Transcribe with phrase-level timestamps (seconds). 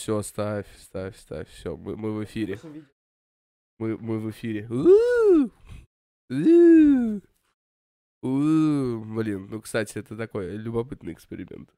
[0.00, 1.46] Все, ставь, ставь, ставь.
[1.50, 2.58] Все, мы, мы в эфире.
[3.78, 4.66] Мы, мы в эфире.
[8.22, 11.68] Блин, ну, кстати, это такой любопытный эксперимент.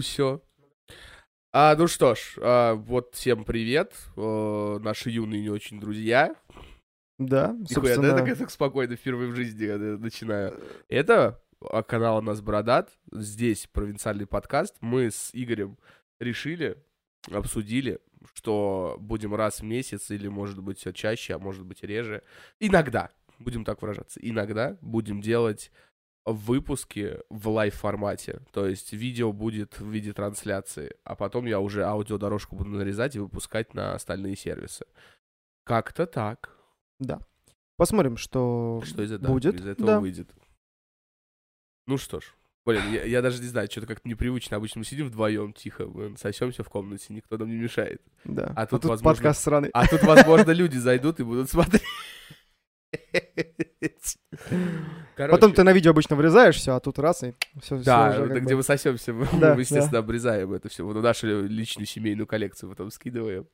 [0.00, 0.42] Все.
[1.52, 6.34] А, ну что ж, а, вот всем привет, э, наши юные не очень друзья.
[7.20, 10.60] Да, Нихуя, собственно, да, я так, так спокойно впервые в жизни э, начинаю.
[10.88, 11.40] Это
[11.70, 14.76] а, канал у нас Бородат, здесь провинциальный подкаст.
[14.80, 15.78] Мы с Игорем
[16.20, 16.76] решили,
[17.30, 18.00] обсудили,
[18.34, 22.22] что будем раз в месяц или, может быть, все чаще, а может быть, реже.
[22.60, 25.70] Иногда, будем так выражаться, иногда будем делать
[26.24, 28.40] выпуски в лайв-формате.
[28.52, 33.18] То есть видео будет в виде трансляции, а потом я уже аудиодорожку буду нарезать и
[33.18, 34.86] выпускать на остальные сервисы.
[35.64, 36.50] Как-то так.
[36.98, 37.20] да.
[37.76, 39.56] Посмотрим, что, Что из этого, будет.
[39.56, 40.00] из этого да.
[40.00, 40.30] выйдет.
[41.86, 42.34] Ну что ж.
[42.66, 44.56] Блин, я, я даже не знаю, что-то как-то непривычно.
[44.56, 48.00] Обычно мы сидим вдвоем тихо, блин, сосемся в комнате, никто нам не мешает.
[48.24, 48.52] Да.
[48.56, 49.70] А тут, тут возможно, подкаст сраный.
[49.74, 51.82] А тут, возможно, люди зайдут и будут смотреть.
[55.14, 58.40] Короче, Потом ты на видео обычно вырезаешь все, а тут раз и все, Да, это
[58.40, 60.84] где мы сосемся, мы, Да, мы, естественно, обрезаем это все.
[60.84, 63.46] Вот нашу личную семейную коллекцию потом скидываем.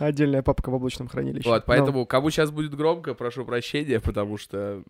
[0.00, 1.48] Отдельная папка в облачном хранилище.
[1.48, 4.82] Вот, Ну, поэтому, кому сейчас будет громко, прошу прощения, потому что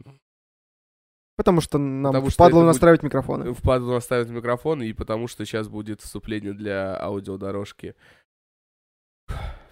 [1.36, 3.54] потому что нам потому что впадло это будет- настраивать микрофоны.
[3.54, 7.94] впадло наставить микрофон, и потому что сейчас будет вступление для аудиодорожки.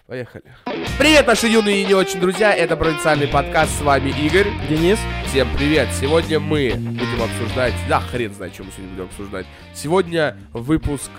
[0.05, 0.43] Поехали.
[0.99, 4.47] Привет, наши юные и не очень друзья, это провинциальный подкаст, с вами Игорь.
[4.69, 5.87] Денис, Всем привет!
[5.99, 7.73] Сегодня мы будем обсуждать...
[7.87, 9.45] Да, хрен знает, что мы сегодня будем обсуждать.
[9.73, 11.09] Сегодня выпуск,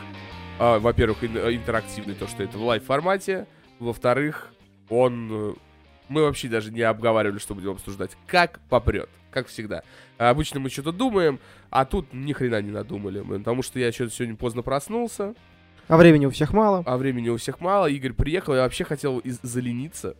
[0.61, 3.47] а, во-первых, ин- интерактивный, то, что это в лайв-формате.
[3.81, 4.53] Во-вторых,
[4.91, 5.56] он...
[6.08, 8.10] Мы вообще даже не обговаривали, что будем обсуждать.
[8.27, 9.83] Как попрет, как всегда.
[10.19, 13.20] Обычно мы что-то думаем, а тут ни хрена не надумали.
[13.20, 15.34] Потому что я что-то сегодня поздно проснулся,
[15.88, 16.83] а времени у всех мало.
[16.86, 17.86] а времени у всех мало.
[17.86, 20.16] Игорь приехал, я вообще хотел из- залениться.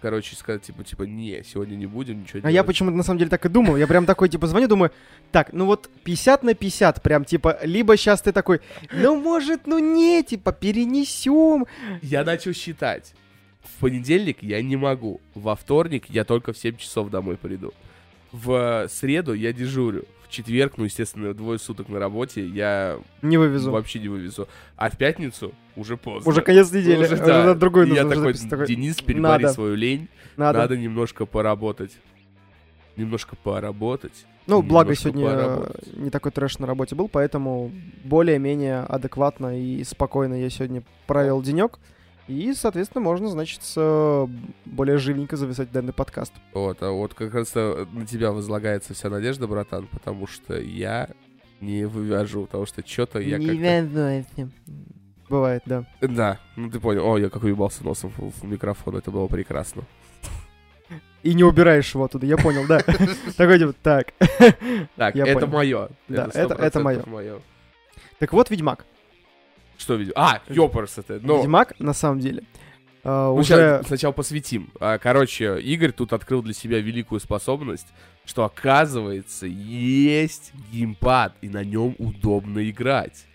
[0.00, 2.66] Короче, сказать, типа, типа, не, сегодня не будем ничего А я делать.
[2.66, 3.78] почему-то на самом деле так и думал.
[3.78, 4.92] Я прям такой, типа, звоню, думаю,
[5.32, 8.60] так, ну вот 50 на 50, прям, типа, либо сейчас ты такой,
[8.92, 11.64] ну, может, ну не, типа, перенесем.
[12.02, 13.14] Я начал считать.
[13.64, 15.20] В понедельник я не могу.
[15.34, 17.72] Во вторник я только в 7 часов домой приду.
[18.32, 20.04] В среду я дежурю.
[20.26, 23.70] В четверг, ну, естественно, двое суток на работе, я Не вывезу.
[23.70, 24.48] вообще не вывезу.
[24.76, 26.28] А в пятницу уже поздно.
[26.30, 27.44] Уже конец недели, Уже, уже да.
[27.44, 28.50] на другой И я нужно такой, записать.
[28.50, 29.54] Такой, Денис, перебори надо.
[29.54, 30.08] свою лень.
[30.36, 30.58] Надо.
[30.58, 30.76] Надо.
[30.76, 31.92] немножко поработать.
[32.96, 34.26] Немножко поработать.
[34.46, 35.96] Ну, благо сегодня э, поработать.
[35.96, 37.70] не такой трэш на работе был, поэтому
[38.04, 41.78] более-менее адекватно и спокойно я сегодня провел денек.
[42.26, 44.28] И, соответственно, можно, значит, с,
[44.64, 46.32] более живенько зависать данный подкаст.
[46.54, 51.10] Вот, а вот как раз э, на тебя возлагается вся надежда, братан, потому что я
[51.60, 53.52] не вывяжу, потому что что-то я как-то...
[55.28, 55.86] Бывает, да.
[56.00, 57.06] Да, ну ты понял.
[57.06, 59.82] О, я как уебался носом в, в микрофон, это было прекрасно.
[61.22, 62.80] И не убираешь его оттуда, я понял, да.
[63.36, 64.12] Такой типа, так.
[64.96, 65.88] Так, Я это мое.
[66.08, 67.40] Да, это- мое.
[68.18, 68.84] Так вот, Ведьмак.
[69.78, 70.12] Что видео?
[70.16, 71.20] А, ёпарс это.
[71.22, 72.42] Ну, Ведьмак, на самом деле,
[73.02, 73.46] э, ну, уже...
[73.46, 74.70] щас сначала посвятим.
[74.80, 77.86] А, Короче, Игорь тут открыл для себя великую способность,
[78.24, 83.26] что оказывается есть геймпад, и на нем удобно играть.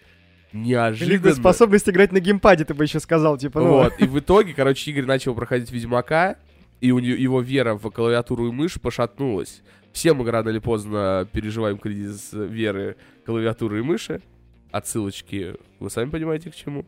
[0.52, 1.36] Великую Неожиданно.
[1.36, 3.68] способность играть на геймпаде, ты бы еще сказал, типа, ну...
[3.70, 6.38] Вот, и в итоге, короче, Игорь начал проходить Ведьмака,
[6.82, 9.62] и у него его вера в клавиатуру и мышь пошатнулась.
[9.92, 12.96] Все мы рано или поздно переживаем кризис веры
[13.26, 14.22] клавиатуры и мыши.
[14.72, 16.86] Отсылочки, вы сами понимаете, к чему.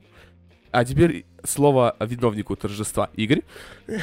[0.72, 3.10] А теперь слово виновнику торжества.
[3.16, 3.44] Игорь?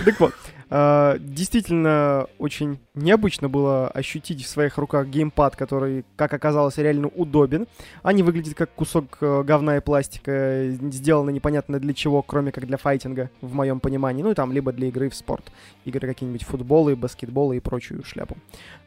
[0.05, 0.35] Так вот,
[0.71, 7.67] э, действительно очень необычно было ощутить в своих руках геймпад, который, как оказалось, реально удобен,
[8.03, 12.67] а не выглядит как кусок э, говна и пластика, сделанный непонятно для чего, кроме как
[12.67, 14.23] для файтинга, в моем понимании.
[14.23, 15.51] Ну и там, либо для игры в спорт.
[15.87, 18.37] Игры какие-нибудь футболы, баскетболы и прочую шляпу.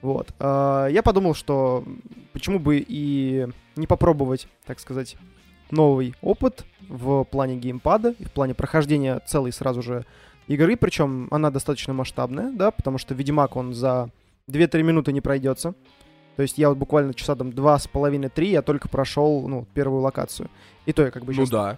[0.01, 0.29] Вот.
[0.39, 1.83] Э, Я подумал, что
[2.33, 5.17] почему бы и не попробовать, так сказать,
[5.71, 10.05] новый опыт в плане геймпада и в плане прохождения целой сразу же
[10.47, 14.09] игры, причем она достаточно масштабная, да, потому что Ведьмак, он за
[14.49, 15.73] 2-3 минуты не пройдется.
[16.35, 19.67] То есть я вот буквально часа там два с половиной три я только прошел, ну,
[19.73, 20.49] первую локацию.
[20.85, 21.77] И то я как бы Ну да.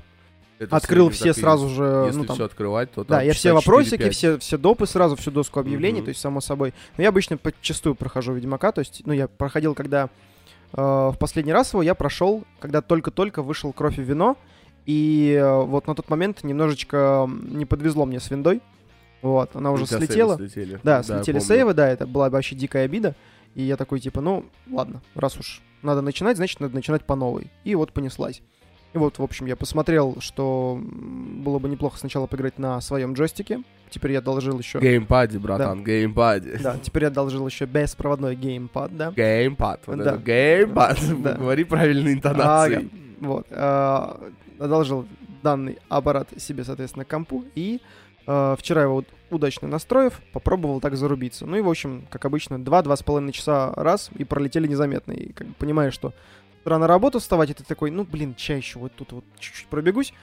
[0.59, 3.33] Это открыл все так сразу же, Если ну, там, все открывать, то да, там я
[3.33, 4.09] все вопросики, 4-5.
[4.11, 6.05] все, все допы сразу, всю доску объявлений, Мгм.
[6.05, 6.73] то есть само собой.
[6.95, 10.09] Но я обычно подчастую прохожу Ведьмака, то есть, ну, я проходил, когда
[10.81, 14.37] в последний раз его я прошел, когда только-только вышел Кровь и вино,
[14.85, 18.61] и э, вот на тот момент немножечко не подвезло мне с виндой,
[19.23, 20.35] вот, она уже сейвы слетела.
[20.35, 20.79] слетели.
[20.83, 21.41] Да, слетели помню.
[21.41, 23.15] сейвы, да, это была вообще дикая обида.
[23.55, 27.49] И я такой, типа, ну, ладно, раз уж надо начинать, значит, надо начинать по новой.
[27.63, 28.41] И вот понеслась.
[28.93, 33.63] И вот, в общем, я посмотрел, что было бы неплохо сначала поиграть на своем джойстике.
[33.93, 34.79] Теперь я одолжил еще...
[34.79, 35.85] Геймпаде, братан, да.
[35.85, 36.57] геймпаде.
[36.63, 39.11] Да, теперь я одолжил еще беспроводной геймпад, да.
[39.11, 40.15] Геймпад, вот да.
[40.15, 40.97] это геймпад.
[41.23, 41.33] Да.
[41.35, 42.89] Говори правильной интонацией.
[43.21, 43.45] А, вот.
[43.51, 44.19] А,
[44.57, 45.05] одолжил
[45.43, 47.45] данный аппарат себе, соответственно, компу.
[47.53, 47.81] И
[48.25, 51.45] а, вчера его удачно настроив, попробовал так зарубиться.
[51.45, 55.11] Ну и, в общем, как обычно, 2-2,5 часа раз и пролетели незаметно.
[55.11, 56.13] И как бы понимаешь, что
[56.61, 59.67] утра на работу вставать, и ты такой, ну, блин, чай еще вот тут вот чуть-чуть
[59.67, 60.13] пробегусь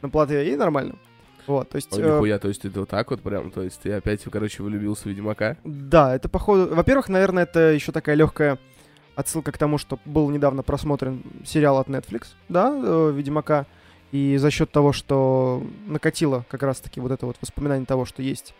[0.00, 0.94] на плате, и нормально.
[1.48, 1.92] Вот, то есть...
[1.96, 2.38] О, нихуя, э...
[2.38, 5.56] то есть ты вот так вот прям, то есть ты опять, короче, влюбился в Ведьмака?
[5.64, 6.74] Да, это походу...
[6.74, 8.58] Во-первых, наверное, это еще такая легкая
[9.16, 13.66] отсылка к тому, что был недавно просмотрен сериал от Netflix, да, э, Ведьмака,
[14.12, 18.54] и за счет того, что накатило как раз-таки вот это вот воспоминание того, что есть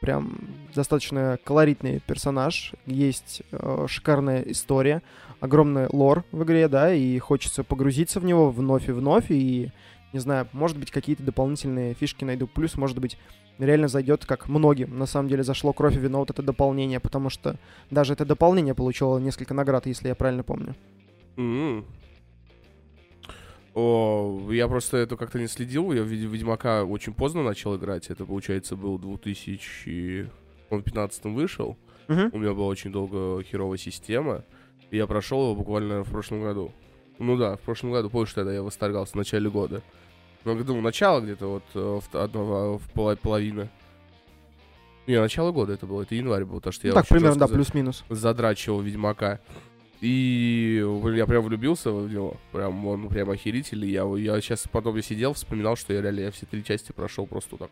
[0.00, 0.38] прям
[0.74, 5.02] достаточно колоритный персонаж, есть э, шикарная история,
[5.40, 9.72] огромный лор в игре, да, и хочется погрузиться в него вновь и вновь, и,
[10.14, 12.46] не знаю, может быть, какие-то дополнительные фишки найду.
[12.46, 13.18] Плюс, может быть,
[13.58, 17.30] реально зайдет, как многим, на самом деле, зашло кровь и вино вот это дополнение, потому
[17.30, 17.58] что
[17.90, 20.76] даже это дополнение получило несколько наград, если я правильно помню.
[21.36, 21.84] Mm-hmm.
[23.74, 25.90] О, я просто это как-то не следил.
[25.90, 28.08] Я в Ведьмака очень поздно начал играть.
[28.08, 30.30] Это, получается, был 2000...
[30.70, 31.76] Он в 15 вышел.
[32.06, 32.30] Uh-huh.
[32.32, 34.44] У меня была очень долго херовая система.
[34.92, 36.70] И я прошел его буквально в прошлом году.
[37.18, 39.82] Ну да, в прошлом году, помнишь, тогда я восторгался в начале года.
[40.44, 43.70] Ну, думаю, начало где-то вот э, в, одного, в пол, половина.
[45.06, 47.48] Не, начало года это было, это январь был, потому что я ну, Так, примерно, да,
[47.48, 48.04] плюс-минус.
[48.08, 49.40] Задрачивал Ведьмака.
[50.00, 52.36] И я прям влюбился в него.
[52.52, 53.88] Прям он прям охерительный.
[53.88, 57.26] Я, я сейчас потом я сидел, вспоминал, что я реально я все три части прошел
[57.26, 57.70] просто так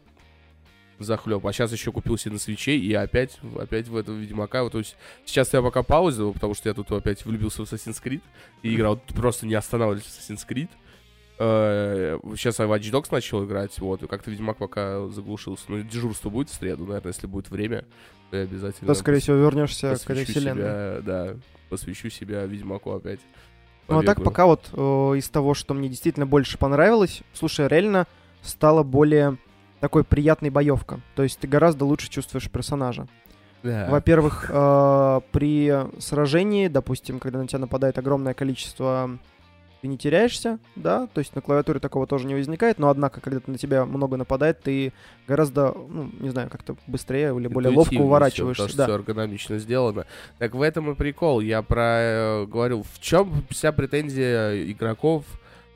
[0.99, 1.47] захлеб.
[1.47, 4.63] А сейчас еще купил себе на свечей и опять, опять в этого Ведьмака.
[4.63, 8.03] Вот, то есть сейчас я пока паузу, потому что я тут опять влюбился в Assassin's
[8.03, 8.23] Creed.
[8.63, 10.69] И играл просто не останавливались в Assassin's Creed.
[11.38, 15.64] Сейчас я Watch Dogs начал играть, вот, и как-то Ведьмак пока заглушился.
[15.69, 17.84] Ну, дежурство будет в среду, наверное, если будет время,
[18.31, 18.87] то я обязательно...
[18.87, 20.62] То, скорее всего, вернешься к этой вселенной.
[20.62, 21.37] Себя, да,
[21.69, 23.20] посвящу себя Ведьмаку опять.
[23.88, 28.06] Ну, а так пока вот э, из того, что мне действительно больше понравилось, слушай, реально
[28.43, 29.38] стало более
[29.81, 31.00] такой приятной боевка.
[31.17, 33.08] То есть ты гораздо лучше чувствуешь персонажа.
[33.62, 33.88] Да.
[33.90, 39.19] Во-первых, э, при сражении, допустим, когда на тебя нападает огромное количество
[39.82, 43.40] ты не теряешься, да, то есть на клавиатуре такого тоже не возникает, но однако, когда
[43.49, 44.93] на тебя много нападает, ты
[45.26, 48.69] гораздо, ну, не знаю, как-то быстрее или более ловко уворачиваешься.
[48.69, 48.84] Все, да.
[48.84, 50.06] все эргономично сделано.
[50.38, 51.40] Так в этом и прикол.
[51.40, 55.25] Я про э, говорил, в чем вся претензия игроков,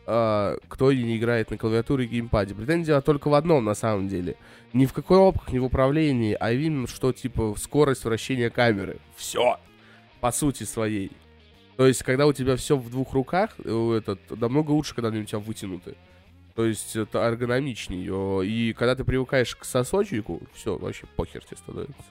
[0.06, 2.55] э, кто не играет на клавиатуре и геймпаде.
[2.55, 4.37] Претензия только в одном, на самом деле.
[4.73, 8.99] Ни в какой кнопках, ни в управлении, а именно, что, типа, скорость вращения камеры.
[9.17, 9.59] Все.
[10.20, 11.11] По сути своей.
[11.76, 15.20] То есть, когда у тебя все в двух руках, э, этот, намного лучше, когда они
[15.20, 15.94] у тебя вытянуты.
[16.55, 18.46] То есть, это эргономичнее.
[18.46, 22.02] И когда ты привыкаешь к сосочнику, все, вообще похер тебе становится.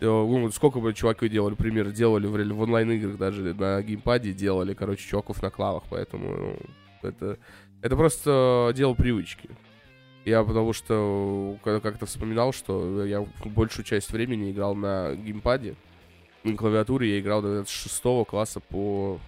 [0.00, 4.74] Э, ну, сколько бы чуваки делали, пример, делали в, в онлайн-играх, даже на геймпаде делали,
[4.74, 6.58] короче, чуваков на клавах, поэтому ну,
[7.02, 7.38] это,
[7.80, 9.48] это просто дело привычки.
[10.26, 15.74] Я потому что как-то вспоминал, что я большую часть времени играл на геймпаде,
[16.44, 19.18] на клавиатуре я играл наверное, с шестого класса по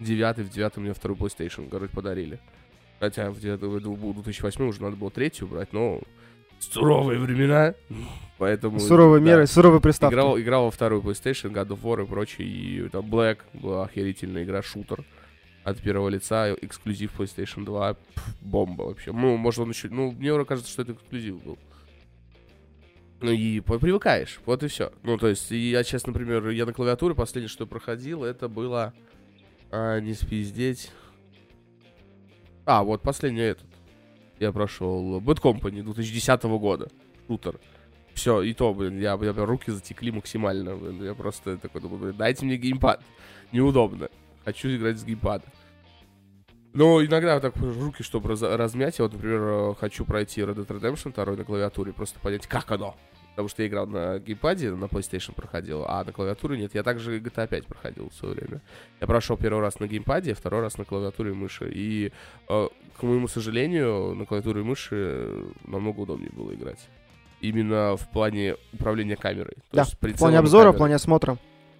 [0.00, 2.40] девятый, в девятом мне второй PlayStation, короче, подарили.
[2.98, 6.00] Хотя в 2008 уже надо было третью брать, но
[6.58, 7.74] суровые времена,
[8.38, 8.80] поэтому...
[8.80, 10.12] Суровые да, меры, суровые приставки.
[10.12, 14.44] Играл, играл во второй PlayStation, God of War и прочее, и там Black была охерительная
[14.44, 15.04] игра, шутер
[15.64, 19.12] от первого лица, эксклюзив PlayStation 2, пф, бомба вообще.
[19.12, 21.58] Ну, может он еще, ну, мне кажется, что это эксклюзив был.
[23.20, 24.92] Ну и привыкаешь, вот и все.
[25.02, 28.94] Ну, то есть, я сейчас, например, я на клавиатуре последнее, что проходил, это было...
[29.70, 30.90] А, не спиздеть...
[32.64, 33.66] А, вот последний этот.
[34.38, 36.88] Я прошел Bad Company 2010 года.
[37.26, 37.60] Шутер.
[38.14, 40.76] Все, и то, блин, я, я, руки затекли максимально.
[40.76, 43.02] Блин, я просто такой думаю, блин, дайте мне геймпад.
[43.52, 44.08] Неудобно.
[44.44, 45.44] Хочу играть с геймпада.
[46.72, 48.98] Но иногда вот так руки, чтобы раз, размять.
[48.98, 52.96] Я вот, например, хочу пройти Red Dead Redemption 2 на клавиатуре, просто понять, как оно.
[53.40, 56.74] Потому что я играл на геймпаде, на PlayStation проходил, а на клавиатуре нет.
[56.74, 58.60] Я также GTA 5 проходил в свое время.
[59.00, 61.72] Я прошел первый раз на геймпаде, второй раз на клавиатуре и мыши.
[61.72, 62.12] И,
[62.50, 62.68] э,
[62.98, 66.86] к моему сожалению, на клавиатуре и мыши намного удобнее было играть.
[67.40, 69.54] Именно в плане управления камерой.
[69.70, 70.74] То да, в плане обзора, камеры.
[70.74, 71.38] в плане осмотра.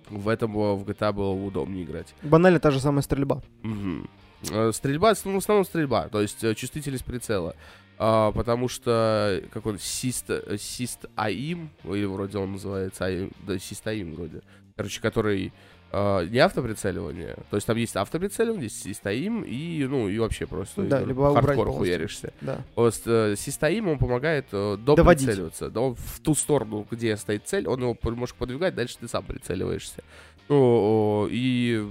[0.08, 2.14] В этом в GTA было удобнее играть.
[2.22, 3.42] Банально та же самая стрельба.
[3.62, 4.72] Угу.
[4.72, 7.54] Стрельба, ну, в основном стрельба, то есть э, чувствительность прицела
[8.02, 13.86] а, потому что, как он, Assist, Assist Aim, или вроде он называется, Aim, да, Assist
[13.86, 14.40] Aim вроде,
[14.74, 15.52] короче, который
[15.92, 17.36] А, не автоприцеливание.
[17.50, 21.34] То есть там есть автоприцеливание, есть assist aim и, ну, и вообще просто Да, либо
[21.34, 22.32] хардкор хуяришься.
[22.40, 22.62] Да.
[22.76, 25.68] Вот э, assist aim, он помогает э, доприцеливаться.
[25.68, 29.24] Да, он в ту сторону, где стоит цель, он его можешь подвигать, дальше ты сам
[29.24, 30.04] прицеливаешься.
[30.48, 31.90] Ну, и...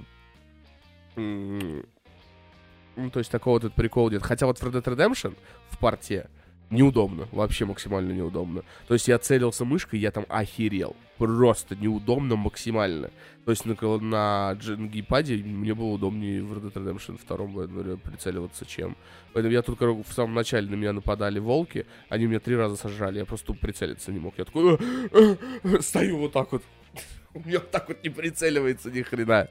[2.99, 4.23] Ну, то есть такого вот прикол нет.
[4.23, 5.35] Хотя вот в Red Dead Redemption
[5.69, 6.27] в порте
[6.69, 8.63] неудобно, вообще максимально неудобно.
[8.87, 10.95] То есть я целился мышкой, я там охерел.
[11.17, 13.09] Просто неудобно максимально.
[13.45, 18.65] То есть на, на, геймпаде мне было удобнее в Red Dead Redemption 2 говорю, прицеливаться,
[18.65, 18.95] чем.
[19.33, 22.75] Поэтому я тут, короче, в самом начале на меня нападали волки, они меня три раза
[22.75, 24.37] сожрали, я просто прицелиться не мог.
[24.37, 24.77] Я такой «Э,
[25.11, 26.63] э, э», стою вот так вот.
[27.33, 29.49] У меня так вот не прицеливается ни хрена.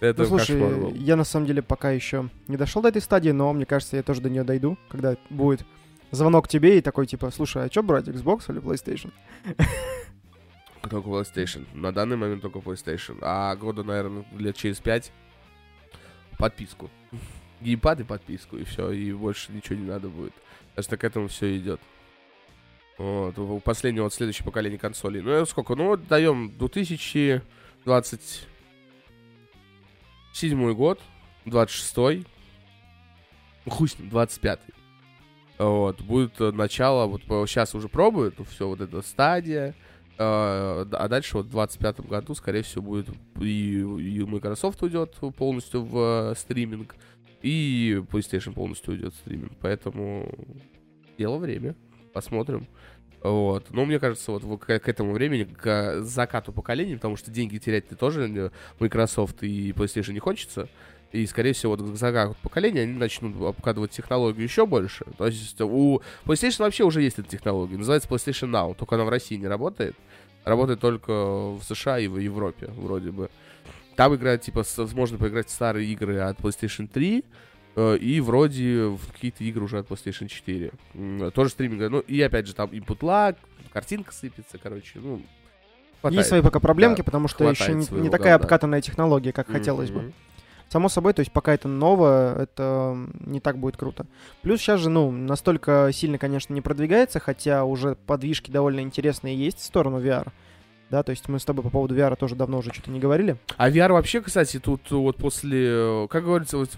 [0.00, 0.94] Это Ну, слушай, кошмар был.
[0.94, 4.02] я на самом деле пока еще не дошел до этой стадии, но мне кажется, я
[4.02, 5.64] тоже до нее дойду, когда будет
[6.10, 9.12] звонок тебе и такой типа, слушай, а что брать, Xbox или PlayStation?
[10.82, 11.66] Только PlayStation.
[11.72, 13.18] На данный момент только PlayStation.
[13.22, 15.12] А года, наверное, лет через пять
[16.38, 16.90] подписку.
[17.60, 20.34] Геймпад и подписку, и все, и больше ничего не надо будет.
[20.74, 21.80] Так что к этому все идет.
[22.98, 25.22] Вот, у последнего, вот следующее поколение консолей.
[25.22, 25.74] Ну, сколько?
[25.74, 26.52] Ну, вот даем
[30.34, 31.00] 2027 год,
[31.46, 32.26] 26
[33.66, 34.60] ну, хуй с ним, 25
[35.58, 39.74] Вот, будет э, начало, вот сейчас уже пробуют, все, вот эта стадия,
[40.18, 43.08] а а дальше вот в 25 году, скорее всего, будет
[43.40, 46.96] и, и Microsoft уйдет полностью в э, стриминг,
[47.42, 49.52] и PlayStation полностью уйдет в стриминг.
[49.60, 50.28] Поэтому
[51.16, 51.74] дело время.
[52.12, 52.68] Посмотрим.
[53.24, 53.70] Вот.
[53.70, 57.88] Но мне кажется, вот к, к этому времени, к закату поколения, потому что деньги терять
[57.88, 60.68] ты тоже э, Microsoft и PlayStation не хочется.
[61.10, 65.06] И, скорее всего, вот к закату поколения они начнут обкатывать технологию еще больше.
[65.16, 67.78] То есть у PlayStation вообще уже есть эта технология.
[67.78, 68.74] Называется PlayStation Now.
[68.74, 69.96] Только она в России не работает.
[70.44, 73.30] Работает только в США и в Европе, вроде бы.
[73.96, 77.22] Там играть, типа, с- можно поиграть в старые игры от PlayStation 3, э,
[77.76, 80.72] и вроде в какие-то игры уже от PlayStation 4.
[80.94, 81.88] М, Тоже стриминга.
[81.88, 83.36] Ну, и опять же, там input lag,
[83.72, 85.20] картинка сыпется, короче, ну...
[86.00, 86.18] хватает.
[86.18, 88.44] Есть свои пока проблемки, Да, потому что еще не, не такая говна.
[88.44, 90.12] обкатанная технология, как хотелось бы.
[90.68, 94.06] Само собой, то есть пока это новое, это не так будет круто.
[94.42, 99.58] Плюс сейчас же, ну, настолько сильно, конечно, не продвигается, хотя уже подвижки довольно интересные есть
[99.58, 100.28] в сторону VR.
[100.94, 103.36] Да, то есть мы с тобой по поводу VR тоже давно уже что-то не говорили.
[103.56, 106.70] А VR вообще, кстати, тут вот после, как говорится, вот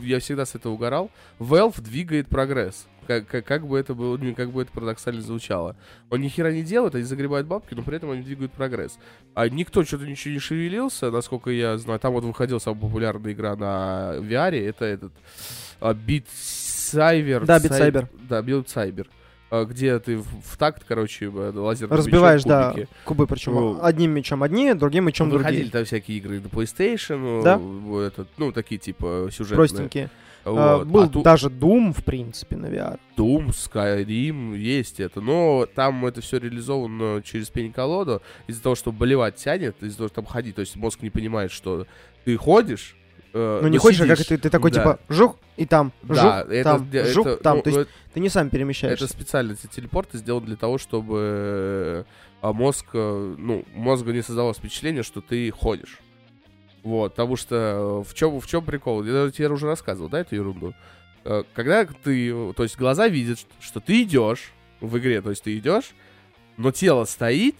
[0.00, 2.86] я всегда с этого угорал, Valve двигает прогресс.
[3.06, 5.76] Как, как, как бы это было, как бы это парадоксально звучало.
[6.08, 8.98] Он ни хера не делает, они загребают бабки, но при этом они двигают прогресс.
[9.34, 12.00] А никто что-то ничего не шевелился, насколько я знаю.
[12.00, 15.12] Там вот выходила самая популярная игра на VR, это этот
[15.80, 17.44] а, Beat Saber.
[17.44, 18.08] Да, Cy- Saber.
[18.26, 19.06] Да, Beat Saber.
[19.50, 22.88] А, Где ты в, такт, короче, э, лазерным Разбиваешь, мечом да, кубики.
[23.04, 25.70] кубы, причем Ну, одним мечом одни, другим мечом Выходили другие.
[25.72, 27.60] там всякие игры на PlayStation, Да.
[27.60, 29.56] э, этот, ну, такие типа сюжетные.
[29.56, 30.10] Простенькие.
[30.44, 30.58] Вот.
[30.58, 32.98] А, был А тут даже Doom, в принципе, на VR.
[33.16, 35.20] Doom, Skyrim, есть это.
[35.20, 38.20] Но там это все реализовано через пень-колоду.
[38.46, 40.54] Из-за того, что болевать тянет, из-за того, что там ходить.
[40.56, 41.86] То есть мозг не понимает, что
[42.24, 42.96] ты ходишь,
[43.34, 44.78] э, Ну не хочешь, а как ты, ты такой Да.
[44.80, 47.56] типа жух, и там, жух, это, там, это- жух, там.
[47.58, 49.06] ну, То есть ты не сам это перемещаешься.
[49.08, 52.04] специально эти телепорты сделаны для того, чтобы э,
[52.40, 55.98] а мозг, э, ну, мозгу не создавалось впечатление, что ты ходишь.
[56.82, 59.02] Вот, потому что в чем, в чем прикол?
[59.04, 60.74] Я тебе уже рассказывал, да, эту ерунду?
[61.54, 65.92] Когда ты, то есть глаза видят, что ты идешь в игре, то есть ты идешь,
[66.58, 67.56] но тело стоит,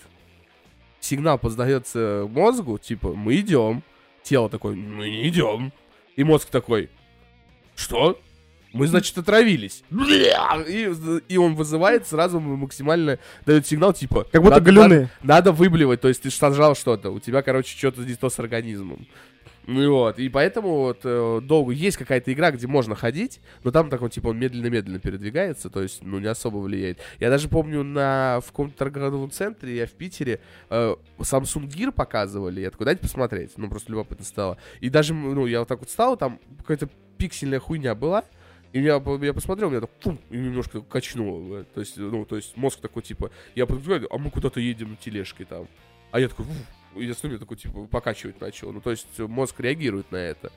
[1.01, 3.83] сигнал поздается мозгу, типа, мы идем.
[4.25, 5.73] Тело такое, мы не идем.
[6.17, 6.91] И мозг такой,
[7.77, 8.19] что?
[8.73, 9.85] Мы, значит, отравились.
[9.93, 10.93] И,
[11.29, 14.27] и он вызывает сразу максимально, дает сигнал, типа...
[14.33, 14.99] Как будто надо- галюны.
[14.99, 18.39] Надо, надо выблевать, то есть ты сожрал что-то, у тебя, короче, что-то не то с
[18.41, 19.07] организмом.
[19.67, 21.73] Ну вот, и поэтому вот э, долго...
[21.73, 26.03] Есть какая-то игра, где можно ходить, но там такой, типа, он медленно-медленно передвигается, то есть,
[26.03, 26.99] ну, не особо влияет.
[27.19, 32.61] Я даже помню, на, в каком-то торговом центре, я в Питере, э, Samsung Gear показывали,
[32.61, 34.59] я такой, дайте посмотреть, ну, просто любопытно стало.
[34.81, 38.25] И даже, ну, я вот так вот стал, там какая-то пиксельная хуйня была,
[38.75, 41.61] и я, я посмотрел, меня так фум, и немножко качнуло.
[41.61, 44.91] э, То есть, ну, то есть мозг такой, типа, я подбегаю, а мы куда-то едем
[44.91, 45.69] на тележке там.
[46.11, 46.45] А я такой,
[46.97, 48.73] я смотрю, такой, типа, покачивать начал.
[48.73, 50.51] Ну, то есть мозг реагирует на это.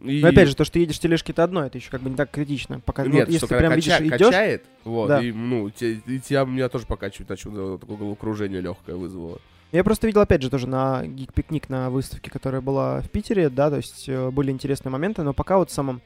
[0.00, 0.20] И...
[0.22, 2.10] Но опять же, то, что ты едешь в тележке, это одно, это еще как бы
[2.10, 2.80] не так критично.
[2.80, 5.22] Пока, ну, Нет, если что ты прям кача- видишь, идешь, качает, вот, Да.
[5.22, 9.38] и, ну, те- и тебя, меня тоже покачивает начало, такое головокружение легкое вызвало.
[9.70, 13.70] Я просто видел, опять же, тоже на Picnic, на выставке, которая была в Питере, да,
[13.70, 16.00] то есть э, были интересные моменты, но пока вот самым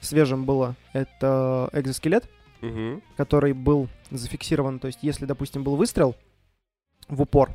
[0.00, 2.28] свежим было это экзоскелет,
[2.60, 3.00] Угу.
[3.16, 6.16] который был зафиксирован, то есть если, допустим, был выстрел
[7.08, 7.54] в упор,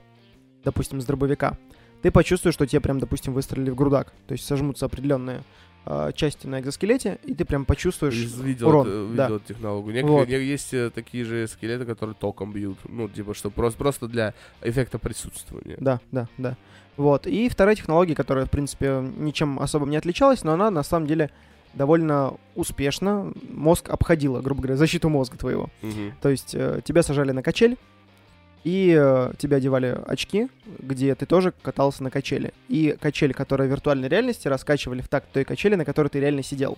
[0.63, 1.57] допустим, с дробовика,
[2.01, 4.13] ты почувствуешь, что тебе прям, допустим, выстрелили в грудак.
[4.27, 5.43] То есть сожмутся определенные
[5.85, 9.15] э, части на экзоскелете, и ты прям почувствуешь Видел, урон.
[9.15, 9.23] да.
[9.25, 9.93] видел эту технологию.
[9.93, 10.29] Некоторые, Вот.
[10.29, 12.77] есть э, такие же скелеты, которые током бьют.
[12.89, 15.77] Ну, типа, что просто, просто для эффекта присутствования.
[15.79, 16.57] Да, да, да.
[16.97, 17.25] Вот.
[17.25, 21.29] И вторая технология, которая, в принципе, ничем особым не отличалась, но она на самом деле
[21.73, 25.69] довольно успешно мозг обходила, грубо говоря, защиту мозга твоего.
[25.81, 26.13] Мгм.
[26.21, 27.77] То есть э, тебя сажали на качель,
[28.63, 32.53] и э, тебе одевали очки, где ты тоже катался на качели.
[32.69, 36.43] И качель, которая в виртуальной реальности, раскачивали в такт той качели, на которой ты реально
[36.43, 36.77] сидел.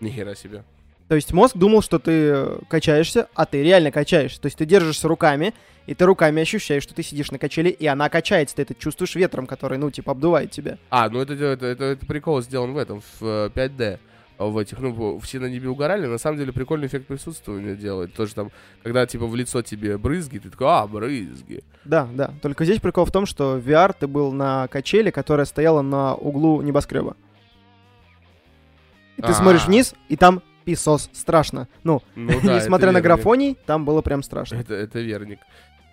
[0.00, 0.64] Нихера себе.
[1.08, 4.40] То есть мозг думал, что ты э, качаешься, а ты реально качаешься.
[4.40, 5.52] То есть ты держишься руками,
[5.86, 8.56] и ты руками ощущаешь, что ты сидишь на качели, и она качается.
[8.56, 10.78] Ты это чувствуешь ветром, который, ну, типа, обдувает тебя.
[10.88, 13.98] А, ну это, это, это, это прикол сделан в этом, в э, 5D.
[14.44, 18.14] А В этих, ну, все на небе угорали, на самом деле прикольный эффект присутствования делает.
[18.14, 18.50] Тоже там,
[18.82, 21.62] когда, типа, в лицо тебе брызги, ты такой, а, брызги.
[21.84, 22.32] Да, да.
[22.42, 26.62] Только здесь прикол в том, что VR ты был на качели, которая стояла на углу
[26.62, 27.16] небоскреба.
[29.16, 29.34] И ты А.
[29.34, 31.10] смотришь вниз, и там писос.
[31.12, 31.68] Страшно.
[31.82, 33.16] Ну, Ну да, несмотря на верно.
[33.16, 34.56] графоний, там было прям страшно.
[34.56, 35.38] Это, это верник.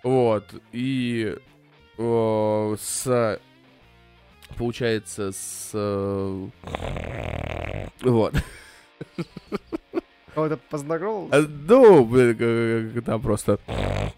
[0.02, 0.54] Вот.
[0.72, 1.36] И
[1.98, 3.38] э, с...
[4.56, 5.70] Получается, с...
[5.74, 6.48] э,
[8.02, 8.34] Вот.
[10.34, 11.28] Кого-то познакомил?
[11.32, 13.58] А, Ну, блин, как- как- там просто...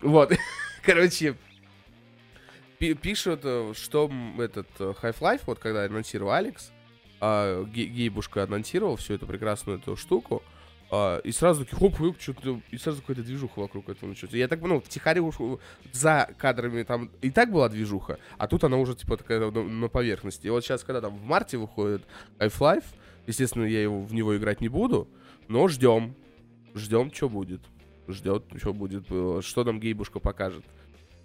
[0.01, 0.33] Вот.
[0.85, 1.35] Короче,
[2.79, 6.71] пи- пишут, э, что этот э, Half-Life, вот когда анонсировал Алекс,
[7.21, 10.43] а, Ге- Гейбушка анонсировал всю эту прекрасную эту штуку,
[10.91, 14.35] а, и сразу такие, хоп, хоп, что-то, и сразу какая-то движуха вокруг этого началась.
[14.35, 15.61] Я так, ну, втихаря уж у-
[15.93, 19.89] за кадрами там и так была движуха, а тут она уже, типа, такая на, на
[19.89, 20.47] поверхности.
[20.47, 22.03] И вот сейчас, когда там в марте выходит
[22.39, 22.85] Half-Life,
[23.27, 25.09] естественно, я его, в него играть не буду,
[25.49, 26.15] но ждем.
[26.75, 27.61] Ждем, что будет.
[28.09, 29.05] Ждет, что будет.
[29.11, 30.65] э, Что нам Гейбушка покажет.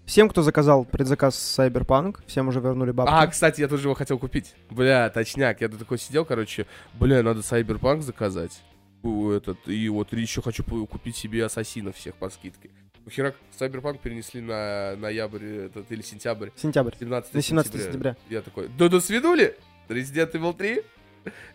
[0.05, 3.11] Всем, кто заказал предзаказ Cyberpunk, всем уже вернули бабки.
[3.13, 4.55] А, кстати, я тоже его хотел купить.
[4.71, 5.61] Бля, точняк.
[5.61, 6.65] Я тут такой сидел, короче.
[6.99, 8.61] Бля, надо Cyberpunk заказать.
[9.03, 12.69] Этот, и вот еще хочу купить себе ассасинов всех по скидке.
[13.09, 16.49] Херак, Cyberpunk перенесли на ноябрь этот, или сентябрь.
[16.55, 16.93] Сентябрь.
[16.99, 18.15] 17 На 17 сентября.
[18.29, 19.57] Я такой, да до свидули?
[19.87, 20.81] Resident Evil 3?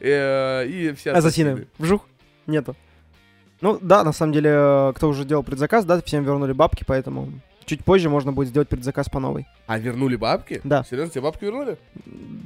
[0.00, 1.68] Э, И все Ассасины.
[1.78, 2.06] Вжух.
[2.46, 2.74] Нету.
[3.60, 7.32] Ну, да, на самом деле, э, кто уже делал предзаказ, да, всем вернули бабки, поэтому
[7.64, 9.46] чуть позже можно будет сделать предзаказ по новой.
[9.66, 10.60] А вернули бабки?
[10.64, 10.84] Да.
[10.84, 11.76] Серьезно, тебе бабки вернули?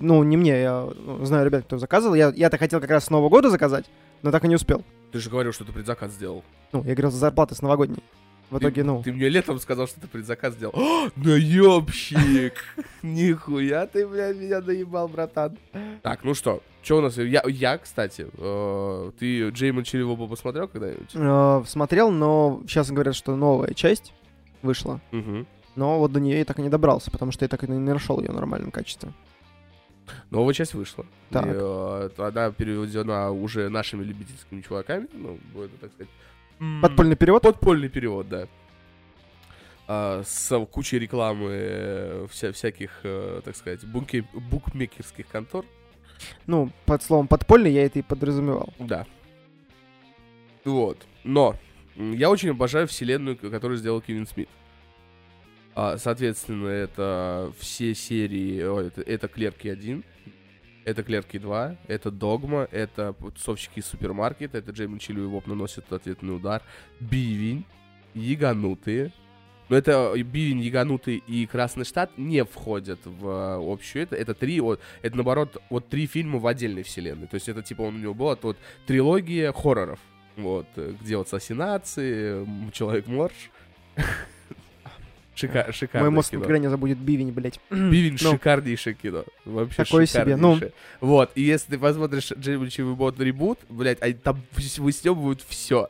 [0.01, 2.15] Ну, не мне, я ну, знаю ребят, кто заказывал.
[2.15, 3.87] Я, я-то хотел как раз с Нового года заказать,
[4.23, 4.85] но так и не успел.
[5.13, 6.45] Ты же говорил, что ты предзаказ сделал.
[6.73, 8.03] Ну, я говорил, за зарплаты с новогодней.
[8.51, 10.73] В Ты- итоге, ну, Ты мне летом сказал, что ты предзаказ сделал.
[10.77, 12.55] О, наебщик!
[13.03, 15.59] Нихуя ты, блядь, меня наебал, братан.
[16.03, 17.19] Так, ну что, что у нас?
[17.19, 21.11] Я, я кстати, э, ты Джеймон Черевоба посмотрел когда-нибудь?
[21.15, 24.15] э, смотрел, но сейчас говорят, что новая часть
[24.63, 25.01] вышла.
[25.13, 25.47] Угу.
[25.77, 27.79] Но вот до нее я так и не добрался, потому что я так и не
[27.79, 29.13] нашел ее в нормальном качестве.
[30.31, 31.07] Новая часть вышла.
[31.31, 31.47] Так.
[31.47, 36.09] И, э, она переведена уже нашими любительскими чуваками, ну, будет, так сказать.
[36.83, 37.43] Подпольный перевод?
[37.43, 38.49] Подпольный перевод, да.
[39.87, 45.65] А, с кучей рекламы э, вся, всяких, э, так сказать, бунке- букмекерских контор.
[46.47, 48.73] Ну, под словом подпольный я это и подразумевал.
[48.79, 49.07] Да.
[50.65, 51.07] Вот.
[51.25, 51.57] Но
[51.99, 54.49] я очень обожаю вселенную, которую сделал Кевин Смит.
[55.75, 58.63] А, соответственно, это все серии...
[58.63, 60.05] о, это, это Клерки 1,
[60.85, 65.93] это Клерки 2, это Догма, это тусовщики из супермаркета, это Джеймон Чилю и Воп наносят
[65.93, 66.63] ответный удар,
[67.01, 67.65] Бивень,
[68.15, 69.13] Яганутые.
[69.69, 74.05] Но это э, Бивень, Яганутый и Красный Штат не входят в э, общую.
[74.05, 77.27] Это, это три, вот, это наоборот, вот три фильма в отдельной вселенной.
[77.27, 78.57] То есть это типа он у него была вот
[78.87, 80.01] трилогия хорроров.
[80.39, 83.35] Вот, э, где вот ассасинации, Человек-морж.
[85.35, 87.61] Шика- Шикарное Мой мозг никогда не забудет бивень, блядь.
[87.71, 88.33] Бивень Ну.
[88.33, 89.25] шикарнейшее кино.
[89.45, 90.59] Вообще Такое себе, ну.
[91.01, 94.41] Вот, и если ты посмотришь Джеймичевый бот ребут, блядь, они там
[94.79, 95.89] выстебывают все.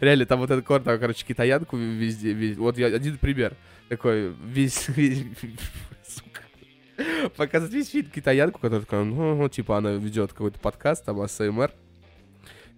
[0.00, 3.56] Реально, там вот этот кор, там, короче, китаянку везде, вез- Вот я один пример.
[3.88, 5.24] Такой, весь, весь-
[6.06, 6.40] сука.
[7.36, 11.72] Показывает весь фильм китаянку, которая такая, ну, ну, типа, она ведет какой-то подкаст, там, АСМР.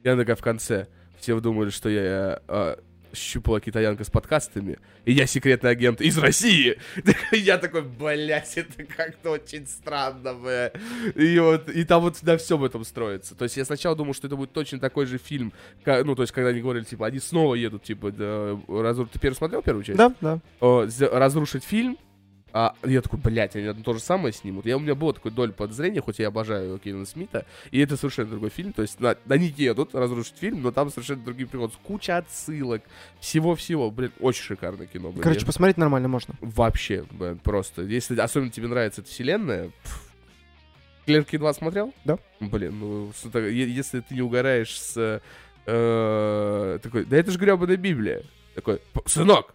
[0.04, 0.86] Она такая в конце.
[1.18, 2.76] Все думали, что я э,
[3.12, 6.78] щупала китаянка с подкастами, и я секретный агент из России.
[7.32, 10.70] Я такой, блядь, это как-то очень странно, бля.
[11.16, 13.34] И вот, и там вот на всем этом строится.
[13.34, 15.52] То есть я сначала думал, что это будет точно такой же фильм,
[15.84, 18.24] ка- ну, то есть когда они говорили, типа, они снова едут, типа, да,
[18.68, 19.98] разру- Ты первый смотрел первую часть?
[19.98, 20.38] Да, да.
[20.60, 21.98] О, разрушить фильм,
[22.52, 24.64] А я такой, блядь, они то же самое снимут.
[24.64, 28.30] Я, у меня было такое доль подозрения, хоть я обожаю Кевина Смита, и это совершенно
[28.30, 28.72] другой фильм.
[28.72, 31.70] То есть на, они едут разрушить фильм, но там совершенно другие приколы.
[31.82, 32.82] Куча отсылок,
[33.20, 33.90] всего-всего.
[33.90, 35.10] Блин, очень шикарное кино.
[35.10, 35.22] Блин.
[35.22, 36.34] Короче, посмотреть нормально можно.
[36.40, 37.82] Вообще, блин, просто.
[37.82, 39.70] Если особенно тебе нравится эта вселенная...
[39.82, 40.04] пф.
[41.06, 41.94] Клерки 2 смотрел?
[42.04, 42.18] Да.
[42.40, 43.12] Блин, ну,
[43.48, 45.22] если ты не угораешь с...
[45.66, 48.22] э, такой, да это же гребаная Библия.
[48.54, 49.54] Такой, «П- сынок,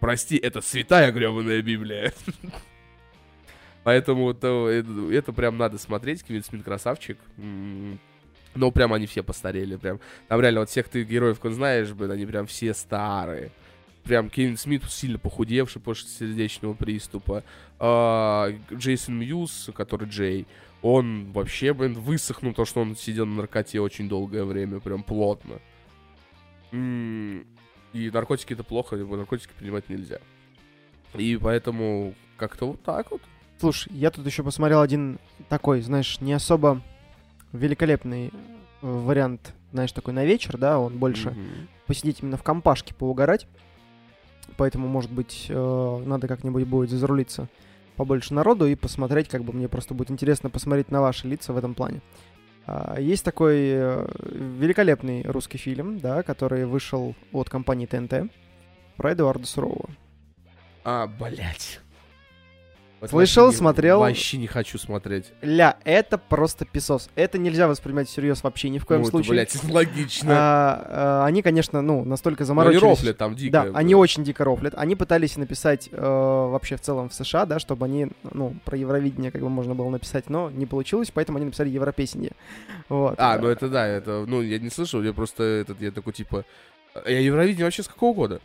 [0.00, 2.12] прости, это святая гребаная Библия.
[3.84, 6.22] Поэтому то, это, это прям надо смотреть.
[6.22, 7.18] Кевин Смит красавчик.
[7.38, 7.98] М,
[8.54, 9.76] Но прям они все постарели.
[9.76, 10.00] Прям.
[10.28, 13.50] Там реально вот всех ты героев, кто знаешь, блин, они прям все старые.
[14.04, 17.42] Прям Кевин Смит сильно похудевший после сердечного приступа.
[17.78, 20.46] А, Джейсон Мьюз, который Джей,
[20.82, 25.58] он вообще, блин, высохнул, то, что он сидел на наркоте очень долгое время, прям плотно.
[26.72, 27.46] М,
[27.92, 30.18] И наркотики это плохо, наркотики принимать нельзя.
[31.14, 33.20] И поэтому как-то вот так вот.
[33.58, 36.80] Слушай, я тут еще посмотрел один такой, знаешь, не особо
[37.52, 38.30] великолепный э,
[38.80, 41.68] вариант, знаешь, такой на вечер, да, он больше Мгм.
[41.86, 43.46] посидеть именно в компашке, поугарать.
[44.56, 47.48] Поэтому, может быть, э, надо как-нибудь будет зарулиться
[47.96, 51.56] побольше народу и посмотреть, как бы мне просто будет интересно посмотреть на ваши лица в
[51.58, 52.00] этом плане.
[52.66, 58.32] А, Есть такой э, великолепный русский фильм, да, который вышел от компании ТНТ
[58.96, 59.90] про Эдуарда Сурового.
[60.84, 61.80] А, блядь.
[63.00, 64.00] Вот Слышал, вообще смотрел?
[64.00, 65.32] Вообще не хочу смотреть.
[65.40, 67.08] Ля, это просто писос.
[67.14, 69.32] Это нельзя воспринимать всерьез вообще ни в коем Ну, это, случае.
[69.32, 70.34] блядь, логично.
[70.36, 70.86] А,
[71.22, 72.82] а, они, конечно, ну, настолько Но они заморочились.
[72.82, 73.52] рофлят там дико.
[73.52, 74.74] Да, они очень дико рофлят.
[74.76, 79.30] Они пытались написать э, вообще в целом в США, да, чтобы они, ну, про Евровидение
[79.30, 82.32] как бы можно было написать, но не получилось, поэтому они написали Европесенье.
[82.90, 83.14] Вот.
[83.16, 86.44] А, ну это да, это, ну, я не слышал, я просто этот, я такой, типа,
[86.94, 88.40] а Евровидение вообще с какого года?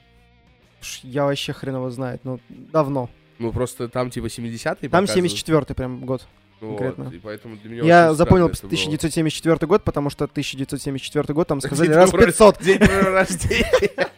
[1.04, 3.10] Я вообще хреново знает, ну, давно.
[3.40, 5.32] Ну, просто там, типа, 70-е Там показывают.
[5.34, 6.26] 74-й прям год.
[6.62, 7.12] Вот, конкретно.
[7.14, 8.70] и поэтому для меня Я запомнил странно это было.
[8.70, 12.62] 1974 год, потому что 1974 год там сказали раз твоего 500.
[12.64, 14.10] День рождения.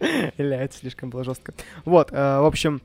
[0.38, 1.54] Ля, это слишком было жестко.
[1.84, 2.82] Вот, э, в общем,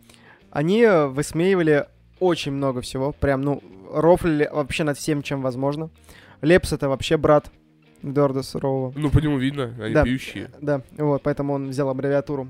[0.51, 1.87] они высмеивали
[2.19, 3.11] очень много всего.
[3.11, 3.61] Прям, ну,
[3.91, 5.89] рофлили вообще над всем, чем возможно.
[6.41, 7.51] Лепс это вообще брат
[8.03, 8.93] Эдуарда Сурового.
[8.95, 10.03] Ну, по нему видно, они Да.
[10.03, 10.51] пьющие.
[10.61, 12.47] Да, вот, поэтому он взял аббревиатуру.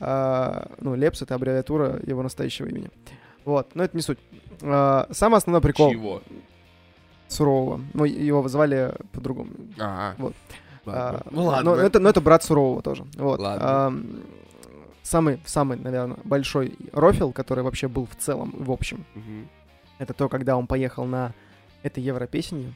[0.00, 2.90] А, ну, Лепс это аббревиатура его настоящего имени.
[3.44, 4.18] Вот, но это не суть.
[4.62, 6.22] А, самый основной прикол Чего?
[7.28, 7.80] Сурового.
[7.94, 9.50] Ну, его звали по-другому.
[9.78, 10.14] Ага.
[10.18, 10.34] Вот.
[10.84, 11.22] Ладно.
[11.24, 11.74] А, Ну, ладно.
[11.74, 13.04] Но это, но это брат Сурового тоже.
[13.16, 13.40] Вот.
[13.40, 13.86] Ладно.
[13.86, 14.06] Ам,
[15.02, 19.48] самый, самый, наверное, большой рофил, который вообще был в целом, в общем, Мгм.
[19.98, 21.32] это то, когда он поехал на
[21.82, 22.72] это Европесенье.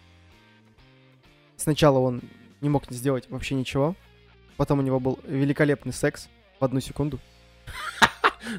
[1.57, 2.23] Сначала он
[2.61, 3.94] не мог сделать вообще ничего.
[4.57, 6.29] Потом у него был великолепный секс
[6.61, 7.18] в одну секунду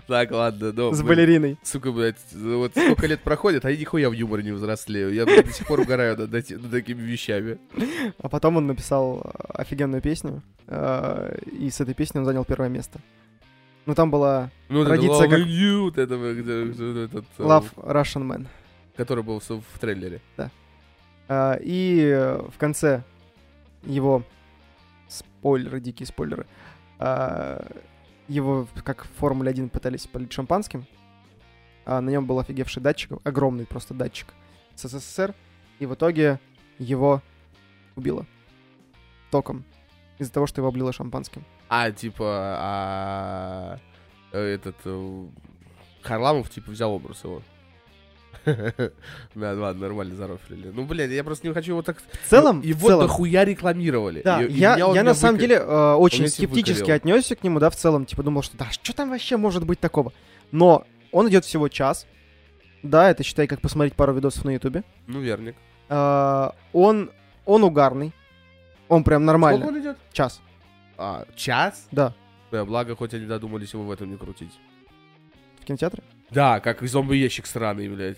[0.07, 1.57] Так, ладно, ну, с балериной.
[1.63, 5.13] Сука, блядь, вот сколько лет проходит, а я нихуя в юморе не взрослею.
[5.13, 7.57] Я до сих пор угораю над, над такими вещами.
[8.19, 10.43] А потом он написал э, офигенную песню.
[10.67, 12.99] э, И с этой песней он занял первое место.
[13.87, 18.47] Ну, там была Ну, Традиция как- You, вот это, где- этот, э, Love Russian Man.
[18.95, 20.21] который был в, трейлере.
[21.27, 23.01] А, И э, в конце
[23.83, 24.23] его
[25.09, 26.45] спойлеры, дикие спойлеры,
[28.31, 30.85] его как в Формуле 1 пытались полить шампанским.
[31.85, 34.33] А на нем был офигевший датчик, огромный просто датчик
[34.75, 35.35] с СССР.
[35.79, 36.39] И в итоге
[36.79, 37.21] его
[37.95, 38.25] убило
[39.31, 39.63] током
[40.17, 41.43] из-за того, что его облило шампанским.
[41.67, 42.25] А, типа,
[42.59, 43.79] а,
[44.31, 45.25] э, этот э,
[46.01, 47.41] Харламов, типа, взял образ его.
[49.35, 50.71] Да, ладно, нормально зарофлили.
[50.73, 51.97] Ну, блядь, я просто не хочу его так...
[52.23, 54.21] В целом, в Его целом, дохуя рекламировали.
[54.23, 56.95] Да, И- и я, он я на самом деле э, очень скептически выкорил.
[56.95, 59.79] отнесся к нему, да, в целом, типа думал, что да, что там вообще может быть
[59.79, 60.11] такого?
[60.51, 62.07] Но он идет всего час,
[62.83, 64.83] да, это считай, как посмотреть пару видосов на ютубе.
[65.07, 65.55] Ну, верник.
[65.89, 67.11] Э, он,
[67.45, 68.11] он угарный,
[68.87, 69.97] он прям нормально, Сколько он идет?
[70.13, 70.41] час,
[70.97, 71.87] А, час?
[71.91, 72.13] да,
[72.51, 74.51] Да, благо, хоть они додумались его в этом не крутить.
[75.61, 76.01] в кинотеатре.
[76.31, 78.17] Да, как и зомби-ящик сраный, блядь.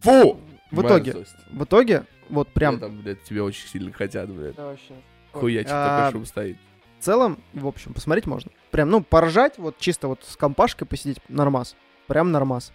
[0.00, 0.40] Фу!
[0.70, 1.36] В итоге, Мерзость.
[1.50, 2.80] в итоге, вот прям...
[2.80, 4.56] Там, блядь, тебя очень сильно хотят, блядь.
[4.56, 4.94] Да, вообще.
[5.32, 6.56] Хуячик А, такой шум стоит.
[6.98, 8.50] В целом, в общем, посмотреть можно.
[8.70, 11.76] Прям, ну, поржать, вот чисто вот с компашкой посидеть, нормас.
[12.08, 12.72] Прям нормас.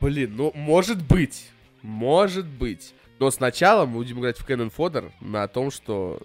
[0.00, 1.50] Блин, ну, может быть.
[1.82, 2.94] Может быть.
[3.18, 6.20] Но сначала мы будем играть в Canon Fodder на том, что...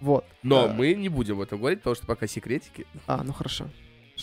[0.00, 0.24] Вот.
[0.42, 0.74] Но Да.
[0.74, 2.86] мы не будем об этом говорить, потому что пока секретики.
[3.06, 3.68] А, ну хорошо.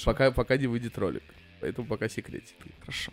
[0.05, 1.23] Пока, пока не выйдет ролик.
[1.61, 2.71] Поэтому пока секретики.
[2.81, 3.11] Хорошо.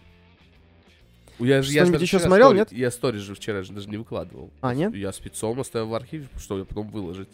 [1.38, 2.72] Я, же- я еще смотрел, стори- нет?
[2.72, 4.52] Я сторис же вчера же даже не выкладывал.
[4.60, 4.94] А, нет?
[4.94, 7.28] Я спецом оставил в архиве, что я потом выложить.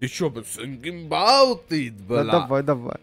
[0.00, 2.32] Ты чё, thinking about it, Да, бля?
[2.32, 2.98] давай, давай.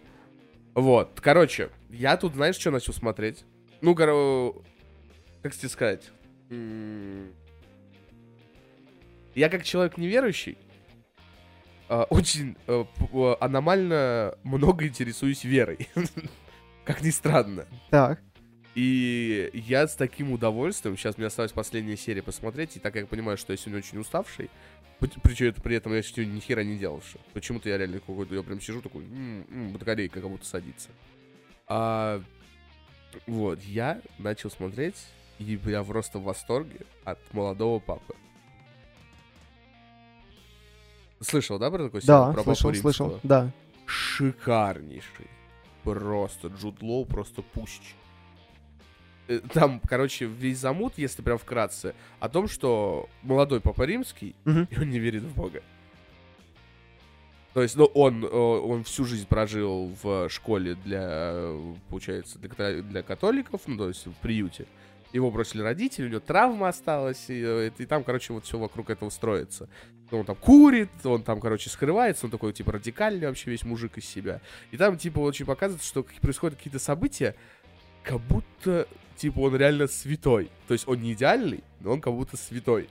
[0.73, 3.45] Вот, короче, я тут, знаешь, что начал смотреть?
[3.81, 4.53] Ну, коро...
[5.41, 6.11] как тебе сказать?
[9.35, 10.57] Я как человек неверующий,
[11.89, 15.87] очень э, э, аномально много интересуюсь верой.
[16.85, 17.65] Как ни странно.
[17.89, 18.21] Так.
[18.75, 23.07] И я с таким удовольствием, сейчас мне осталась последняя серия посмотреть, и так как я
[23.07, 24.49] понимаю, что я сегодня очень уставший,
[24.99, 27.21] причем это при этом я сегодня ни хера не делавший.
[27.33, 30.89] Почему-то я реально какой-то, я прям сижу такой, м, м, батарейка как будто садится.
[31.67, 32.21] А,
[33.27, 34.95] вот, я начал смотреть,
[35.37, 38.15] и я просто в восторге от молодого папы.
[41.23, 42.27] Слышал, да, про такой сериал?
[42.27, 43.19] Да, про слышал, Папу слышал.
[43.23, 43.51] Да.
[43.85, 45.27] шикарнейший.
[45.83, 47.95] Просто Джуд Лоу просто пусть.
[49.27, 54.67] Э, Там, короче, весь замут, если прям вкратце, о том, что молодой Папа Римский, Мгм.
[54.69, 55.61] и он не верит в Бога.
[57.53, 61.53] То есть, ну, он, э, он всю жизнь прожил в школе для,
[61.89, 64.65] получается, для, для католиков, ну, то есть в приюте.
[65.13, 68.89] Его бросили родители, у него травма осталась, и, э, и там, короче, вот все вокруг
[68.89, 69.69] этого строится.
[70.11, 74.05] Он там курит, он там, короче, скрывается, он такой, типа, радикальный вообще весь мужик из
[74.05, 74.41] себя.
[74.71, 77.35] И там, типа, очень показывает, что происходят какие-то события,
[78.03, 80.49] как будто, типа, он реально святой.
[80.67, 82.89] То есть он не идеальный, но он как будто святой.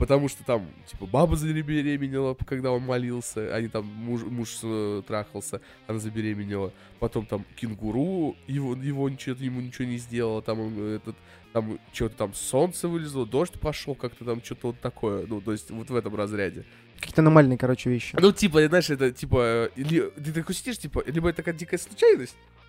[0.00, 5.60] Потому что там, типа, баба забеременела, когда он молился, они там, муж, муж э, трахался,
[5.86, 6.72] она забеременела.
[7.00, 11.16] Потом там кенгуру, его, его ничего, ему ничего не сделало, там он, э, этот,
[11.52, 15.26] там что-то там солнце вылезло, дождь пошел, как-то там что-то вот такое.
[15.26, 16.64] Ну, то есть вот в этом разряде.
[16.98, 18.16] Какие-то аномальные, короче, вещи.
[18.18, 21.76] Ну, типа, знаешь, это, типа, э, ли- ты такой сидишь, типа, либо это такая дикая
[21.78, 22.59] случайность, э,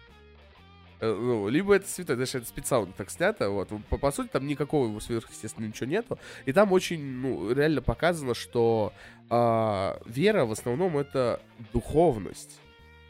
[1.02, 3.70] ну, либо это святой, знаешь, это специально так снято, вот.
[3.90, 6.20] По, по сути, там никакого сверхъестественного ничего нету.
[6.46, 8.94] И там очень, ну, реально показано, что
[9.30, 11.42] а, вера в основном это
[11.74, 12.60] духовность.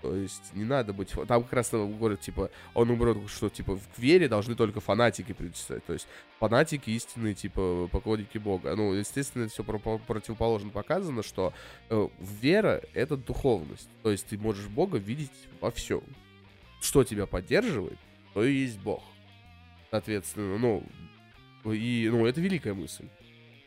[0.02, 1.10] То есть не надо быть...
[1.28, 5.86] Там как раз говорят, типа, он умрет, что, типа, в вере должны только фанатики причислять.
[5.86, 6.08] То есть
[6.40, 8.76] фанатики истинные, типа, поклонники Бога.
[8.76, 11.54] Ну, естественно, все противоположно показано, что
[11.90, 13.90] э, вера— это духовность.
[14.02, 16.02] То есть ты можешь Бога видеть во всем.
[16.82, 17.98] Что тебя поддерживает,
[18.34, 19.04] то и есть Бог.
[19.92, 20.84] Соответственно, ну,
[21.72, 23.06] и, ну, это великая мысль.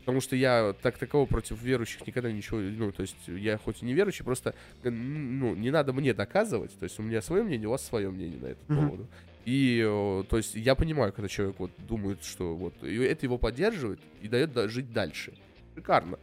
[0.00, 3.86] Потому что я так таково против верующих никогда ничего, ну, то есть я хоть и
[3.86, 7.70] не верующий, просто, ну, не надо мне доказывать, то есть у меня свое мнение, у
[7.70, 9.08] вас свое мнение на этот поводу.
[9.46, 13.38] И, э, то есть я понимаю, когда человек вот думает, что вот, и это его
[13.38, 15.32] поддерживает и дает да- жить дальше.
[15.74, 16.18] Шикарно.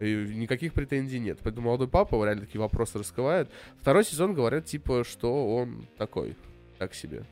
[0.00, 1.38] И никаких претензий нет.
[1.42, 3.50] Поэтому молодой папа реально такие вопросы раскрывает.
[3.80, 6.36] Второй сезон говорят, типа, что он такой,
[6.78, 7.24] так себе.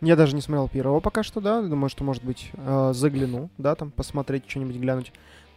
[0.00, 1.60] Я даже не смотрел первого пока что, да.
[1.60, 5.12] Думаю, что, может быть, э, загляну, да, там, посмотреть, что-нибудь глянуть.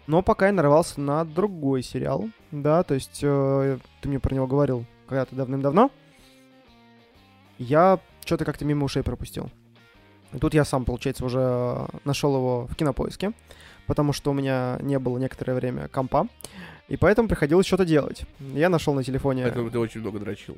[0.07, 4.47] Но пока я нарывался на другой сериал, да, то есть э, ты мне про него
[4.47, 5.91] говорил когда-то давным-давно.
[7.59, 9.51] Я что-то как-то мимо ушей пропустил.
[10.33, 13.33] И тут я сам, получается, уже нашел его в кинопоиске,
[13.91, 16.29] потому что у меня не было некоторое время компа,
[16.87, 18.23] и поэтому приходилось что-то делать.
[18.39, 19.43] Я нашел на телефоне...
[19.43, 20.57] Поэтому ты очень много дрочил.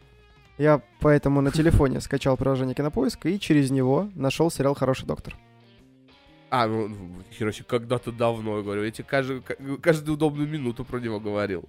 [0.60, 5.36] Я поэтому на телефоне скачал приложение Кинопоиск и через него нашел сериал «Хороший доктор».
[6.52, 6.96] А, ну,
[7.32, 9.41] Хироси, когда-то давно, я говорю, я тебе каждую,
[9.82, 11.67] каждую удобную минуту про него говорил.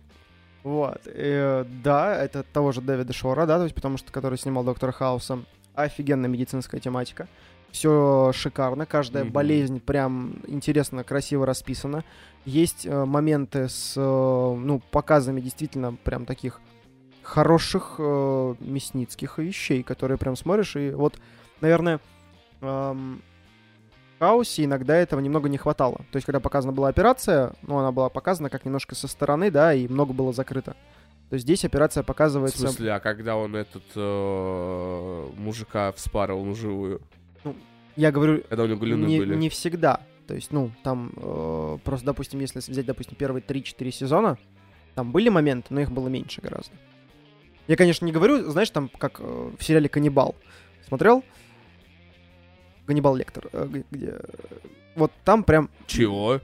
[0.65, 1.01] Вот.
[1.07, 4.93] э, да, это того же Дэвида Шора, да, то есть потому что который снимал Доктора
[4.93, 5.39] Хауса.
[5.75, 7.27] Офигенная медицинская тематика.
[7.75, 9.33] Все шикарно, каждая Мгм.
[9.33, 12.05] болезнь прям интересно, красиво расписана.
[12.45, 16.61] Есть э, моменты с, э, ну, показами действительно прям таких
[17.25, 21.19] хороших э, мясницких вещей, которые прям смотришь, и вот,
[21.61, 21.99] наверное,
[22.61, 23.23] эм,
[24.15, 25.97] в Хаусе иногда этого немного не хватало.
[26.13, 29.75] То есть, когда показана была операция, ну, она была показана как немножко со стороны, да,
[29.75, 30.77] и много было закрыто.
[31.29, 32.61] То есть здесь операция В показывается...
[32.61, 37.03] смысле, а когда он этот э, мужика вспарывал живую?
[37.97, 39.35] Я говорю, Когда у него галюны не, были?
[39.37, 40.01] не всегда.
[40.27, 44.39] То есть, ну, там э, просто, допустим, если взять, допустим, первые 3-4 сезона,
[44.95, 46.73] там были моменты, но их было меньше гораздо.
[47.67, 50.35] Я, конечно, не говорю, знаешь, там, как э, в сериале «Каннибал».
[50.89, 51.23] Смотрел?
[52.87, 54.07] «Ганнибал Лектор», э, где...
[54.09, 54.21] э,
[54.97, 55.71] Вот там прям...
[55.87, 56.41] Чего?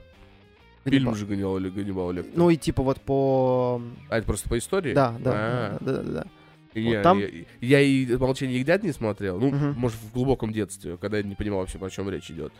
[0.85, 1.13] Ганнибал.
[1.13, 2.33] Фильм же Ганнибал Лектор.
[2.35, 3.81] Ну и типа вот по...
[4.09, 4.93] А это просто по истории?
[4.93, 5.77] Да, да, А.
[5.79, 6.27] да, да, да, да.
[6.73, 7.27] Я, Вот там- я,
[7.61, 9.39] я и «Молчание ягнят» не смотрел.
[9.39, 9.73] Ну, Мгм.
[9.77, 12.53] может, в глубоком детстве, когда я не понимал вообще, о чем речь идет.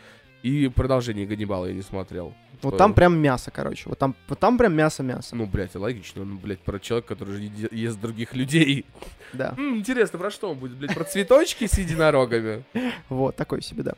[0.44, 2.34] И продолжение «Ганнибала» я не смотрел.
[2.64, 3.88] Вот Что- там прям мясо, короче.
[3.88, 5.36] Вот там, вот там прям мясо-мясо.
[5.36, 6.26] Ну, блядь, логично.
[6.26, 8.86] Ну, блядь, про человека, который же ест других людей.
[9.34, 9.54] Да.
[9.58, 10.94] М, интересно, про что он будет, блядь?
[10.94, 12.64] Про цветочки с единорогами?
[13.10, 13.94] Вот, такой себе, да.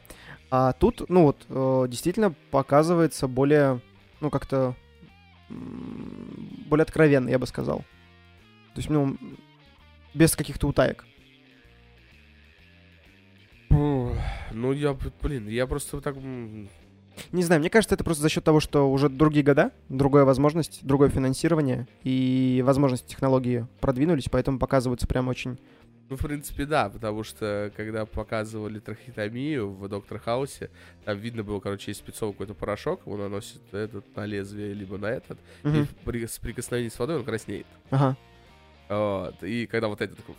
[0.51, 3.81] А тут, ну вот, э, действительно показывается более,
[4.21, 4.75] ну, как-то
[5.49, 7.79] более откровенно, я бы сказал.
[8.75, 9.17] То есть, ну,
[10.13, 11.05] без каких-то утаек.
[13.69, 16.15] Ну, я, блин, я просто так...
[17.31, 20.83] Не знаю, мне кажется, это просто за счет того, что уже другие года, другая возможность,
[20.85, 25.59] другое финансирование и возможности технологии продвинулись, поэтому показываются прям очень...
[26.09, 30.69] Ну, в принципе, да, потому что когда показывали трахеотомию в Доктор Хаусе,
[31.05, 35.07] там видно было, короче, есть спецовый какой-то порошок, он наносит этот на лезвие, либо на
[35.07, 35.83] этот, Мгм.
[35.83, 37.67] и при, с прикосновением с водой он краснеет.
[37.89, 38.17] Ага.
[38.89, 39.43] Вот.
[39.43, 40.35] И когда вот это такой...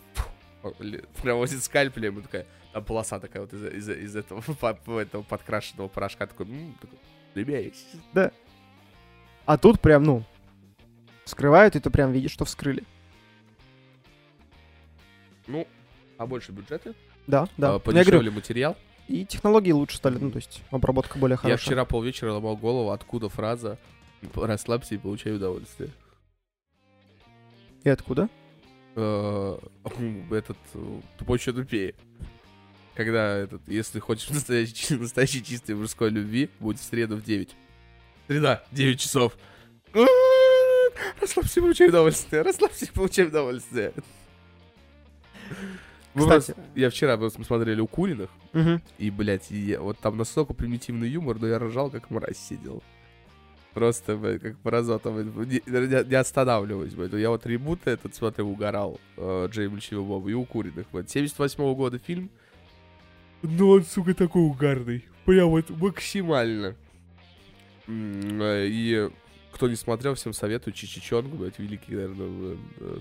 [1.23, 5.23] Прям возит скальпелем, и такая, там полоса такая вот из, из, из этого, по- этого
[5.23, 6.99] подкрашенного порошка, такой, м, такой,
[7.35, 7.85] «Ребясь».
[9.47, 10.25] А тут прям, ну,
[11.27, 12.83] вскрывают, и ты прям видишь, что вскрыли.
[15.47, 15.67] Ну,
[16.17, 16.95] а больше бюджеты,
[17.27, 17.69] Да, да.
[17.69, 18.77] а, Ну, я говорю, подешевле материал.
[19.09, 21.59] и технологии лучше стали, ну, то есть обработка более Я хорошая.
[21.67, 23.79] вчера полвечера ломал голову, откуда фраза
[24.35, 25.91] «расслабься и получай удовольствие».
[27.85, 28.29] И откуда?
[28.97, 29.59] Э,
[30.31, 31.94] Этот э, тупой еще тупее.
[32.94, 37.55] Когда этот, если хочешь настоящей, настоящей чистой мужской любви, будет в среду в 9.
[38.29, 39.37] Среда, 9 часов.
[41.20, 42.42] Расслабься, получай удовольствие.
[42.42, 43.92] Расслабься, получай удовольствие.
[46.14, 46.53] Мы Кстати.
[46.53, 48.81] просто- я вчера просто мы смотрели «Укуренных», Мгм.
[48.99, 52.83] и, блядь, и я- вот там настолько примитивный юмор, но я ржал, как мразь сидел.
[53.75, 55.27] Просто, блядь, как паразота, блядь,
[55.67, 57.13] не, не- останавливаюсь, блядь.
[57.15, 61.11] Я вот ребут этот, смотрю, угорал, э, Джейм Личева Боба, и «Укуренных», блядь.
[61.11, 62.31] 78 года фильм,
[63.43, 65.05] но он, сука, такой угарный.
[65.25, 66.77] Прям вот максимально.
[67.89, 69.11] Э, И
[69.53, 70.73] кто не смотрел, всем советую.
[70.75, 72.99] Чичичонг, блядь, великий, наверное, э,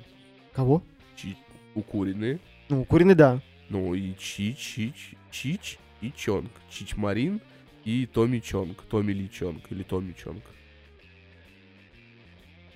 [0.53, 0.83] Кого?
[1.15, 1.37] чи-
[1.75, 2.39] укуренные.
[2.69, 3.41] Ну, куриный, да.
[3.69, 6.51] Ну и Чи, Чич, Чич и Чонг.
[6.69, 7.41] Чич Марин
[7.85, 8.81] и Томми Чонг.
[8.89, 10.43] Томми Ли Чонг или Томми Чонг.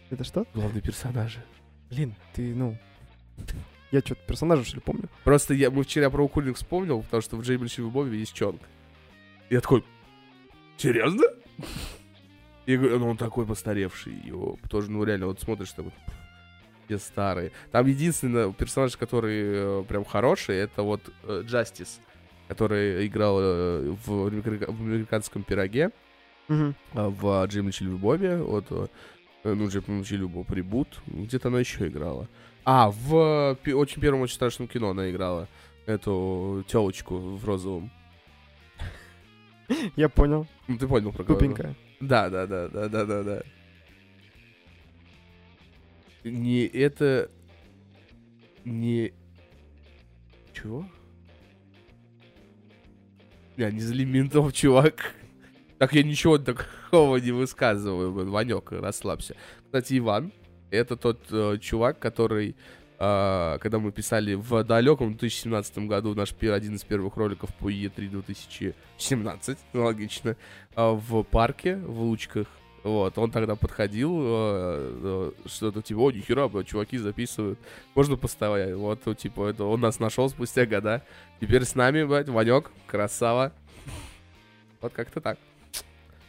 [0.10, 0.46] Это что?
[0.54, 1.44] Главные персонажи.
[1.90, 2.78] Блин, ты, ну...
[3.92, 5.10] Я что-то персонажа, что ли, помню?
[5.24, 8.62] Просто я, мы вчера про укуренных вспомнил, потому что в Джейми в Бобе есть Чонг.
[9.50, 9.84] И я такой,
[10.78, 11.24] серьезно?
[12.66, 14.14] Я говорю, ну он такой постаревший.
[14.26, 15.94] Его тоже, ну реально, вот смотришь, там
[16.86, 17.52] все старые.
[17.72, 22.02] Там единственный персонаж, который э, прям хороший, это вот э, Джастис,
[22.50, 25.92] который играл э, в, америка- в американском пироге.
[26.50, 28.90] В Джейми Бобе, вот,
[29.48, 32.28] э, ну, Джейми Любов ребут, где-то она еще играла.
[32.66, 35.48] А, в очень первом, очень страшном кино она играла
[35.86, 37.92] эту телочку в розовом.
[39.96, 40.48] Я понял.
[40.68, 41.40] Ну, ты понял про кого?
[41.40, 41.76] Тупенькая.
[42.00, 43.44] Да, да, да, да, да, да, да.
[46.24, 47.32] Не это...
[48.66, 49.14] Не...
[50.54, 50.86] Чего?
[53.56, 55.16] Я не зли ментов, чувак.
[55.78, 59.36] Так я ничего такого не высказываю, Ванек, расслабься.
[59.66, 60.32] Кстати, Иван,
[60.72, 62.56] это тот э, чувак, который,
[62.98, 68.10] э, когда мы писали в далеком 2017 году наш один из первых роликов по Е3
[68.10, 70.36] 2017, ну, логично,
[70.76, 72.48] а, в парке, в Лучках.
[72.84, 77.60] Вот, он тогда подходил, э, э, что-то типа, о, нихера, чуваки записывают,
[77.94, 78.76] можно поставить.
[78.76, 81.04] Вот, типа, это он нас нашел спустя года.
[81.40, 83.52] Теперь с нами, блядь, Ванек, красава.
[84.82, 85.38] Вот как-то так.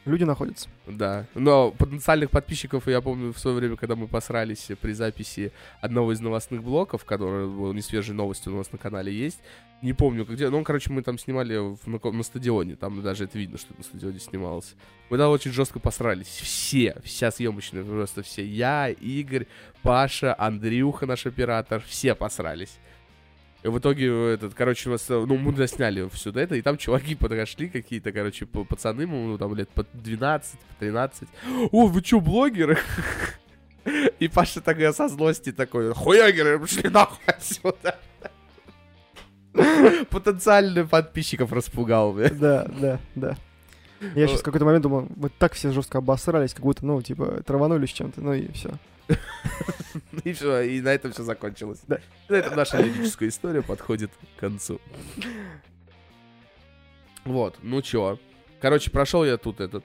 [0.04, 0.68] Люди находятся.
[0.86, 6.12] Да, но потенциальных подписчиков, я помню, в свое время, когда мы посрались при записи одного
[6.12, 9.38] из новостных блоков, который был не свежей новостью у нас на канале есть,
[9.82, 13.38] не помню где, ну, короче, мы там снимали в- на, на стадионе, там даже это
[13.38, 14.74] видно, что на стадионе снималось.
[15.10, 19.46] Мы там очень жестко посрались, все, вся съемочная, просто все, я, Игорь,
[19.82, 22.78] Паша, Андрюха, наш оператор, все посрались.
[23.64, 27.14] И в итоге, э, этот, короче, вас, ну, мы досняли все это, и там чуваки
[27.16, 31.28] подошли какие-то, короче, пацаны, ну, там лет по 12, по 13.
[31.72, 32.78] О, вы чё, блогеры?
[34.18, 37.98] И Паша тогда со злости такой, хуягеры, пошли нахуй отсюда.
[40.10, 42.30] Потенциально подписчиков распугал, бля.
[42.30, 43.36] Да, да, да.
[44.14, 47.42] Я сейчас в какой-то момент думал, вот так все жестко обосрались, как будто, ну, типа,
[47.44, 48.70] траванулись чем-то, ну и все.
[50.24, 51.80] И все, и на этом все закончилось.
[51.86, 51.98] Да.
[52.28, 54.80] На этом наша лирическая история подходит к концу.
[57.24, 58.18] Вот, ну чё.
[58.60, 59.84] Короче, прошел я тут этот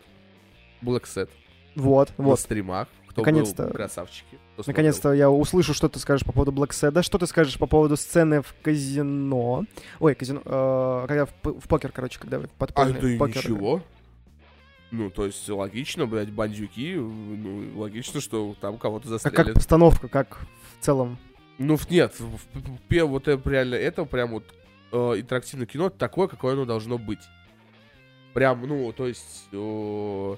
[0.82, 1.30] Black Set
[1.76, 2.40] Вот, на вот.
[2.40, 2.88] стримах.
[3.08, 3.64] Кто Наконец-то.
[3.66, 4.40] был, красавчики.
[4.66, 7.04] Наконец-то я услышу, что ты скажешь по поводу Black Sad.
[7.04, 9.66] Что ты скажешь по поводу сцены в казино?
[10.00, 13.38] Ой, казино, э, когда в, в покер, короче, когда вы А, подпольный да и покер.
[13.38, 13.82] ничего.
[14.94, 19.36] Ну, то есть логично, блядь, бандюки, ну, логично, что там кого-то А застрелят.
[19.48, 20.40] как постановка, как
[20.80, 21.18] в целом?
[21.58, 24.44] Ну, нет, в- в- в- вот это реально, это прям вот
[24.92, 27.22] э, интерактивное кино такое, какое оно должно быть.
[28.36, 29.48] Прям, ну, то есть...
[29.52, 30.36] э,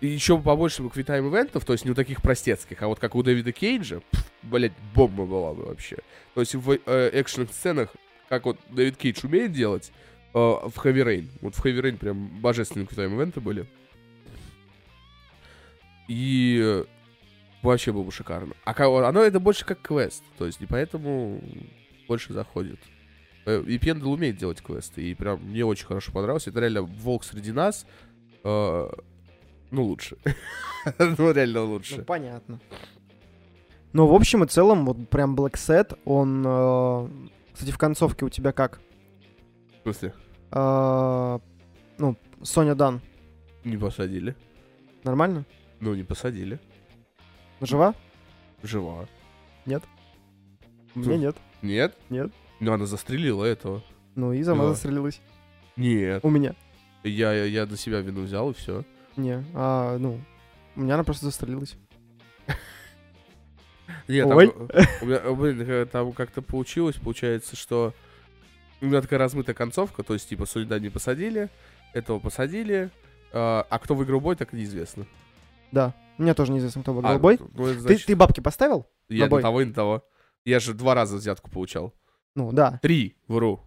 [0.00, 3.22] и еще побольше квитайм ивентов, то есть не у таких простецких, а вот как у
[3.24, 5.96] Дэвида Кейджа, пф, блядь, бомба была бы вообще.
[6.34, 7.88] То есть в э, экшн-сценах,
[8.28, 9.90] как вот Дэвид Кейдж умеет делать,
[10.34, 11.26] э, в Heavy Rain.
[11.40, 13.66] Вот в Heavy Rain прям божественные квитайм-ивенты были.
[16.08, 16.84] И
[17.62, 18.54] вообще было бы шикарно.
[18.64, 18.72] А
[19.08, 20.24] оно это больше как квест.
[20.38, 21.40] То есть, и поэтому
[22.08, 22.80] больше заходит.
[23.46, 25.02] Э, И Пендл умеет делать квесты.
[25.02, 26.46] И прям мне очень хорошо понравилось.
[26.46, 27.86] Это реально волк среди нас.
[28.44, 28.88] э,
[29.70, 30.16] ну, лучше.
[30.98, 32.02] Ну, реально Ну, лучше.
[32.02, 32.58] понятно.
[33.92, 36.44] Ну, в общем и целом, вот прям Black Set, он...
[36.46, 37.08] э,
[37.52, 38.80] Кстати, в концовке у тебя как?
[39.80, 40.14] В смысле?
[40.52, 41.38] Э,
[41.98, 43.00] Ну, Соня Дан.
[43.64, 44.34] Не посадили.
[45.04, 45.44] Нормально?
[45.80, 46.58] Ну, не посадили.
[47.60, 47.94] Жива?
[48.62, 49.06] Жива.
[49.66, 49.80] Меня
[50.94, 51.18] Слушай.
[51.18, 51.36] нет.
[51.62, 51.96] Нет?
[52.08, 52.32] Нет.
[52.60, 53.82] Ну, она застрелила этого.
[54.14, 54.70] Ну и сама Да.
[54.70, 55.20] застрелилась.
[55.76, 56.24] Нет.
[56.24, 56.54] У меня.
[57.04, 58.84] Я, я, я на себя вину взял, и все.
[59.16, 60.20] Не, а, ну,
[60.74, 61.76] у меня она просто застрелилась.
[64.08, 64.48] Нет, Ой.
[64.48, 64.68] там,
[65.02, 67.94] у меня, э, блин, э, там как-то получилось, получается, что
[68.80, 71.50] у меня такая размытая концовка, то есть, типа, Солида не посадили,
[71.92, 72.90] этого посадили,
[73.32, 75.06] а, а кто выиграл бой, так неизвестно.
[75.72, 75.94] Да.
[76.18, 77.38] Мне тоже неизвестно, кто А, выиграл бой.
[77.54, 78.86] ну, Ты, значит, ты бабки поставил?
[79.08, 79.40] я на бой?
[79.40, 80.04] на того и на того.
[80.44, 81.94] Я же два раза взятку получал.
[82.34, 82.78] Ну, да.
[82.82, 83.60] Три, вру.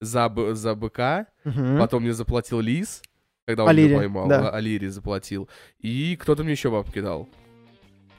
[0.00, 1.78] За, б- за быка, Мгм.
[1.78, 3.02] потом мне заплатил Лис,
[3.46, 4.48] когда он Алири, меня поймал, да.
[4.48, 5.48] а- Алири заплатил.
[5.80, 7.28] И кто-то мне еще бабки дал.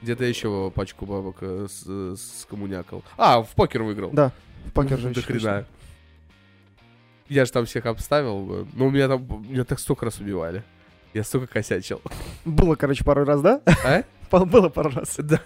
[0.02, 3.02] Где-то еще пачку бабок э, с, э, скоммунякал.
[3.18, 4.10] А, в покер выиграл.
[4.10, 4.32] Да,
[4.66, 5.66] в покер же До еще хрена.
[7.28, 8.40] Я же там всех обставил.
[8.44, 8.66] бы.
[8.74, 9.24] Ну, у меня там...
[9.48, 10.64] Меня так столько раз убивали.
[11.14, 12.00] Я столько косячил.
[12.44, 13.60] Было, короче, пару раз, да?
[13.84, 14.02] А?
[14.44, 15.16] Было пару раз.
[15.18, 15.40] Да.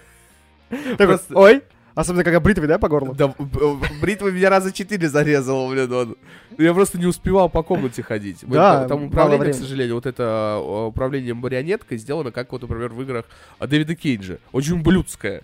[0.99, 1.63] Такой, ой,
[1.95, 3.15] особенно когда бритвой, да, по горлу?
[3.15, 5.93] Да, б- б- бритва меня раза четыре зарезала, блин.
[5.93, 6.17] он.
[6.59, 8.43] Я просто не успевал по комнате ходить.
[8.43, 12.91] Вот Да, Там управление, к сожалению, вот это э, управление марионеткой сделано, как вот, например,
[12.93, 13.25] в играх
[13.59, 14.39] а, Дэвида Кейджа.
[14.53, 15.43] Очень блюдское.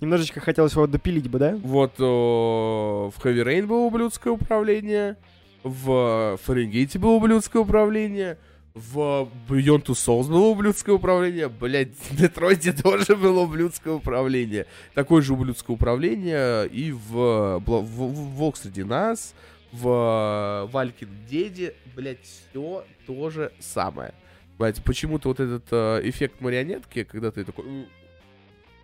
[0.00, 1.58] Немножечко хотелось его допилить бы, да?
[1.62, 5.16] Вот э, в Heavy Rain было ублюдское управление,
[5.62, 8.36] в Фаренгейте было ублюдское управление,
[8.74, 14.66] в Beyond Two Souls было ублюдское управление, блять, в Детройте тоже было ублюдское управление.
[14.94, 19.34] Такое же ублюдское управление и в, в, в Волк среди нас,
[19.72, 24.14] в Валькин Деде, блять, все то же самое.
[24.58, 27.64] Блять, почему-то вот этот э, эффект марионетки, когда ты такой...
[27.66, 27.86] «М,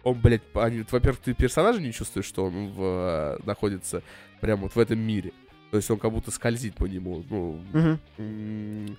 [0.05, 4.03] Он, блядь, они- во-первых, ты персонажа не чувствуешь, что он в, э, находится
[4.41, 5.33] прямо вот в этом мире.
[5.73, 7.25] То есть он как будто скользит по нему.
[7.29, 8.97] Ну, Мгм.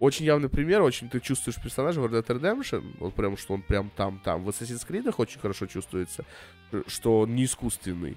[0.00, 3.62] Очень явный пример, очень ты чувствуешь персонажа в Red Dead Redemption, вот прям, что он
[3.62, 4.44] прям там-там.
[4.44, 6.24] В Assassin's Creed очень хорошо чувствуется,
[6.72, 8.16] э, что он не искусственный.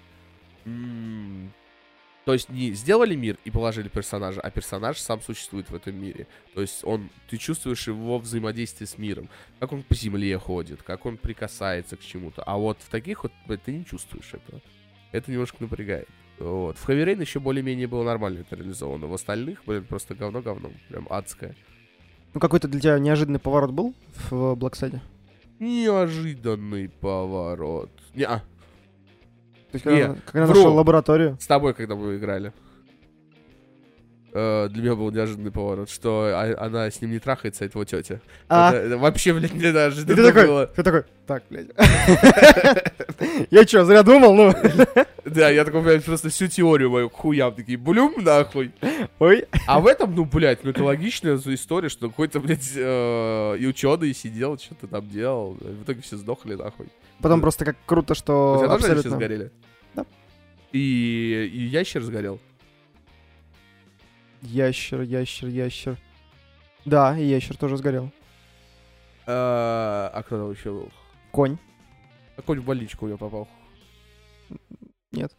[0.65, 1.51] М,
[2.25, 6.27] То есть не сделали мир и положили персонажа, а персонаж сам существует в этом мире.
[6.53, 9.27] То есть он, ты чувствуешь его взаимодействие с миром,
[9.59, 12.43] как он по земле ходит, как он прикасается к чему-то.
[12.43, 14.61] А вот в таких вот блядь, ты не чувствуешь этого.
[15.11, 16.07] Это немножко напрягает.
[16.37, 16.77] Вот.
[16.77, 19.07] В Heavy Rain еще более-менее было нормально это реализовано.
[19.07, 20.71] В остальных, блин, просто говно-говно.
[20.89, 21.55] Прям адское.
[22.33, 23.93] Ну, какой-то для тебя неожиданный поворот был
[24.29, 25.01] в Блэксайде?
[25.59, 27.89] Неожиданный поворот.
[28.15, 28.43] Не, а, То
[29.73, 30.55] есть, Не, когда, когда вру.
[30.55, 31.37] нашел лабораторию?
[31.39, 32.53] с тобой, когда мы играли.
[34.33, 37.83] Э, для меня был неожиданный поворот, что а- она с ним не трахается, это его
[37.85, 38.21] тетя.
[38.47, 40.67] А, Это, это вообще, блядь, неожиданно ты такой, было.
[40.67, 41.67] ты такой, так, блядь.
[43.51, 44.53] Я что, зря думал, ну?
[45.23, 48.71] Да, я такой, блядь, просто всю теорию мою хуям такие, блюм, нахуй.
[49.19, 53.67] Ой, А в этом, ну, блядь, ну это логичная история, что какой-то, блядь, э, и
[53.67, 55.53] ученый сидел, что-то там делал.
[55.59, 56.87] В итоге все сдохли, нахуй.
[57.21, 59.51] потом просто как круто, У что тебя тоже все сгорели?
[59.93, 60.05] Да.
[60.71, 62.39] И, и ящер сгорел.
[64.41, 65.97] Ящер, ящер, ящер.
[66.85, 68.11] Да, и ящер тоже сгорел.
[69.27, 70.91] А, а кто там еще был?
[71.31, 71.57] Конь.
[72.35, 73.47] Какой в больничку у него попал?
[75.11, 75.31] Нет.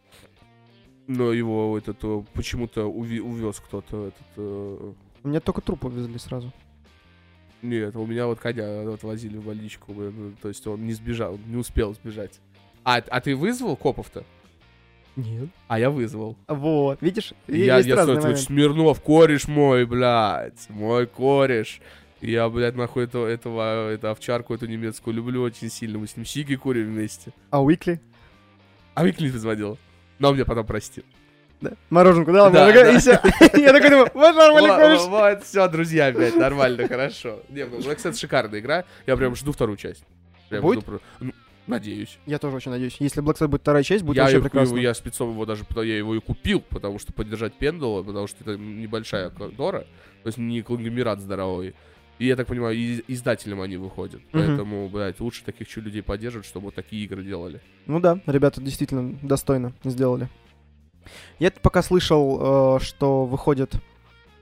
[1.09, 4.09] Но его этот э, почему-то увез кто-то.
[4.09, 4.93] Этот, э,
[5.25, 6.53] меня только труп увезли сразу.
[7.61, 9.93] Нет, у меня вот коня вот возили в больничку.
[9.93, 12.41] ну, То есть он не сбежал, не успел сбежать.
[12.85, 14.25] А, а ты вызвал копов-то?
[15.17, 15.49] Нет.
[15.69, 16.37] А я вызвал.
[16.49, 17.33] Вот, видишь?
[17.47, 18.43] Я, есть я слышал, моменты.
[18.43, 21.81] Смирнов, кореш мой, блядь, мой кореш.
[22.21, 25.99] Я, блядь, нахуй этого, этого, эту овчарку, эту немецкую люблю очень сильно.
[25.99, 27.33] Мы с ним сиги курим вместе.
[27.51, 28.01] А Уикли?
[28.95, 29.77] А Викли звонил.
[30.19, 31.05] Но он меня потом простил.
[31.61, 31.73] Да.
[31.91, 32.93] Мороженку дал, Да, да.
[32.93, 33.13] и всё.
[33.55, 35.01] Я такой думаю, вот нормальный кореш.
[35.07, 37.41] Вот, все, друзья, опять нормально, хорошо.
[37.49, 38.85] Не, ну, кстати, шикарная игра.
[39.07, 40.05] Я прям жду вторую часть.
[40.51, 40.85] Будет?
[41.67, 42.19] Надеюсь.
[42.27, 42.97] Я тоже очень надеюсь.
[42.99, 44.79] Если Black Side будет вторая часть, будет я, вообще прекрасно.
[44.79, 48.57] я спецом его даже, я его и купил, потому что поддержать Пендула, потому что это
[48.57, 49.87] небольшая контора,
[50.23, 51.75] то есть не конгломерат здоровый.
[52.19, 54.21] И я так понимаю, и издателям они выходят.
[54.33, 54.47] Мгм.
[54.47, 57.61] Поэтому, блядь, лучше таких чуть людей поддерживать, чтобы вот такие игры делали.
[57.87, 60.29] Ну да, ребята действительно достойно сделали.
[61.39, 63.75] Я пока слышал, э, что выходит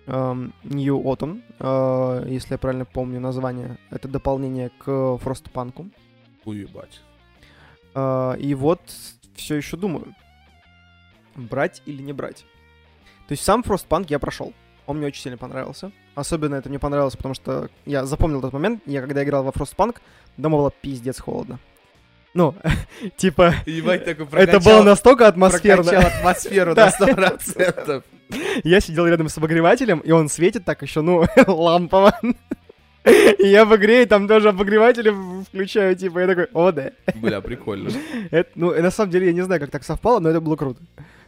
[0.06, 3.78] эм, New Autumn, э, если я правильно помню название.
[3.90, 5.90] Это дополнение к Frostpunk.
[6.44, 7.00] Уебать.
[7.94, 8.80] Э, и вот
[9.34, 10.14] все еще думаю,
[11.34, 12.44] брать или не брать.
[13.28, 14.52] То есть сам Frostpunk я прошел.
[14.86, 15.92] Он мне очень сильно понравился.
[16.14, 19.98] Особенно это мне понравилось, потому что я запомнил тот момент, я когда играл во Frostpunk,
[20.36, 21.58] дома было пиздец холодно.
[22.34, 22.54] Ну,
[23.16, 25.84] типа, Ебать, такой это было настолько атмосферно.
[25.84, 28.04] прокачал атмосферу на 100%.
[28.62, 32.18] Я сидел рядом с обогревателем, и он светит так еще, ну, лампово.
[33.38, 36.92] Я в игре, и там тоже обогреватели включаю, типа, я такой, о, да.
[37.14, 37.90] Бля, прикольно.
[38.30, 40.82] Это, ну, на самом деле, я не знаю, как так совпало, но это было круто.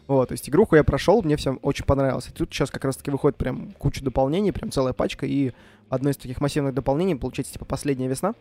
[0.06, 2.28] Вот, то есть игруху я прошел, мне всем очень понравилось.
[2.28, 5.52] И тут сейчас как раз-таки выходит прям куча дополнений, прям целая пачка, и
[5.88, 8.34] одно из таких массивных дополнений, получается, типа, последняя весна.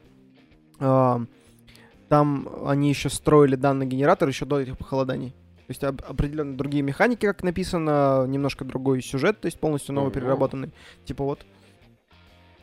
[2.10, 5.30] Там они еще строили данный генератор еще до этих похолоданий.
[5.30, 10.12] То есть об- определенно другие механики, как написано, немножко другой сюжет, то есть полностью новый
[10.12, 10.72] переработанный.
[11.06, 11.46] Типа вот.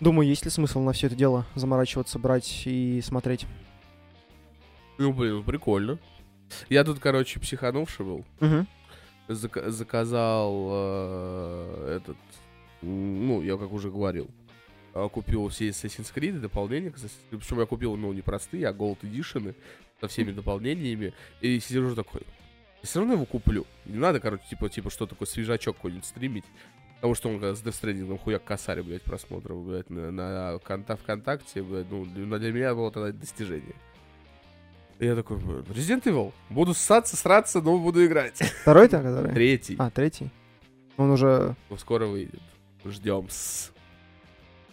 [0.01, 3.47] Думаю, есть ли смысл на все это дело заморачиваться, брать и смотреть.
[4.99, 5.99] Ну, блин, ну, прикольно.
[6.69, 8.25] Я тут, короче, психанувший был.
[8.41, 8.67] Угу.
[9.29, 12.17] Зак- заказал э, этот,
[12.81, 14.29] ну, я как уже говорил,
[14.95, 16.93] э, купил все Assassin's Creed дополнения.
[17.31, 19.55] Причем я купил, ну, не простые, а Gold Edition
[20.01, 21.13] со всеми дополнениями.
[21.41, 22.23] И сижу такой,
[22.83, 23.67] я все равно его куплю.
[23.85, 26.45] Не надо, короче, типа, типа, что такое свежачок какой-нибудь стримить.
[27.01, 31.63] Потому что он с Death Stranding хуяк косарь, блядь, просмотров, блядь, на, на конта ВКонтакте,
[31.63, 33.77] блядь, ну, для для меня было тогда достижение.
[34.99, 38.39] И я такой, Resident Evil, буду ссаться, сраться, но буду играть.
[38.63, 39.33] Второй-то, который?
[39.33, 39.77] Третий.
[39.79, 40.31] А, третий.
[40.97, 41.55] Он уже...
[41.77, 42.41] Скоро выйдет.
[42.85, 43.29] Ждем.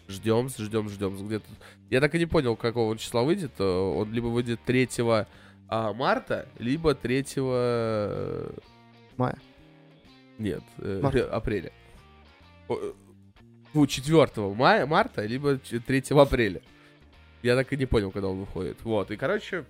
[0.08, 1.28] Ждем, ждем, ждем.
[1.28, 1.46] Где-то.
[1.92, 3.52] Я так и не понял, какого он числа выйдет.
[3.60, 4.90] Э, Он либо выйдет 3
[5.68, 8.50] а, марта, либо 3 э,
[9.18, 9.38] Мая.
[10.40, 11.32] Нет, э, Марта.
[11.34, 11.72] апреля.
[12.68, 12.78] О,
[13.74, 16.62] э, 4 мая, марта, либо ч- 3 апреля.
[17.44, 18.78] Я так и не понял, когда он выходит.
[18.84, 19.66] Вот, и, короче,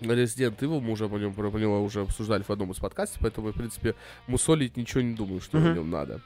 [0.00, 3.54] Resident Evil, мы уже по про него уже обсуждали в одном из подкастов, поэтому, в
[3.56, 3.94] принципе,
[4.26, 5.72] мусолить ничего не думаю, что Мгм.
[5.72, 6.20] в нем надо.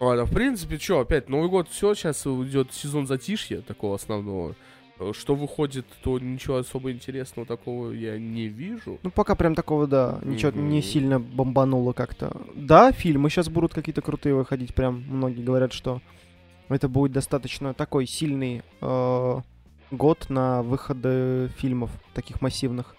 [0.00, 4.54] Ладно, в принципе, что, опять Новый год, все, сейчас идет сезон затишья такого основного.
[5.00, 8.98] Э, Что выходит, то ничего особо интересного такого я не вижу.
[9.02, 10.82] Ну, пока прям такого, да, ничего не Мгм.
[10.82, 12.36] сильно бомбануло как-то.
[12.54, 16.00] Да, фильмы сейчас будут какие-то крутые выходить, прям многие говорят, что
[16.68, 19.40] это будет достаточно такой сильный э,
[19.90, 22.96] год на выходы фильмов, таких массивных.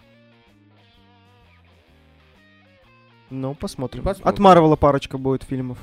[3.29, 4.03] Ну, посмотрим.
[4.03, 4.29] Посмотрим.
[4.29, 5.77] От Марвела парочка будет фильмов.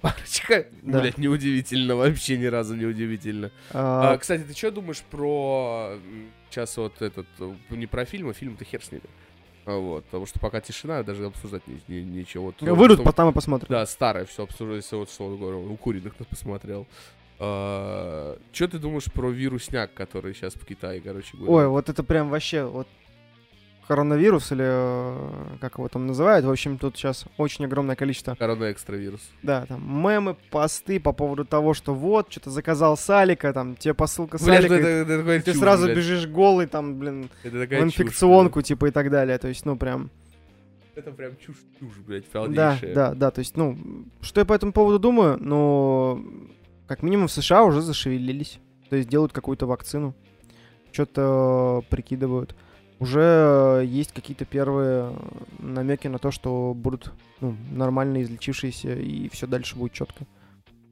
[0.00, 0.66] Парочка.
[0.82, 1.00] Да.
[1.00, 3.50] Блять, неудивительно, вообще ни разу не удивительно.
[3.72, 5.98] А, А, кстати, ты что думаешь про
[6.50, 9.04] сейчас вот этот, э, не про фильм, а фильм-то хер с ними.
[9.66, 12.46] А, вот, потому что пока тишина, даже обсуждать ни- ни- ничего.
[12.46, 13.68] Вот, э, Выйдут, потом и посмотрим.
[13.68, 16.86] Да, старое все обсуждается, вот что говорю, у куриных посмотрел.
[17.38, 21.52] что ты думаешь про вирусняк, который сейчас в Китае, короче, говоря?
[21.52, 22.86] Ой, вот это прям вообще вот
[23.90, 26.46] коронавирус или э, как его там называют.
[26.46, 29.20] В общем, тут сейчас очень огромное количество Корона экстравирус.
[29.42, 34.38] Да, там мемы, посты по поводу того, что вот, что-то заказал Салика, там, тебе посылка
[34.38, 35.96] Салика, это- и это такая ты чушь, сразу блядь.
[35.96, 39.36] бежишь голый, там, блин, Это в такая чушь, инфекционку, типа, и так далее.
[39.38, 40.02] То есть, ну, прям,
[40.94, 41.04] блядь.
[41.06, 42.94] Это прям чушь-чушь, блядь, да, полнейшая.
[42.94, 43.76] да, да, то есть, ну,
[44.20, 46.24] что я по этому поводу думаю, ну,
[46.86, 50.14] как минимум в США уже зашевелились, то есть делают какую-то вакцину,
[50.92, 52.54] что-то прикидывают.
[53.00, 55.14] Уже есть какие-то первые
[55.58, 60.26] намеки на то, что будут ну, нормально излечившиеся и все дальше будет четко.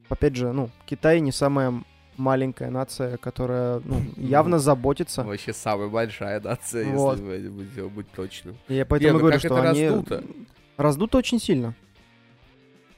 [0.09, 1.83] Опять же, ну, Китай не самая
[2.17, 5.23] маленькая нация, которая ну, явно заботится.
[5.23, 7.19] Вообще самая большая нация, Вот.
[7.19, 8.57] если быть, быть, точным.
[8.67, 10.23] Я поэтому Не, ну говорю, что они раздуто?
[10.77, 11.75] раздуто очень сильно.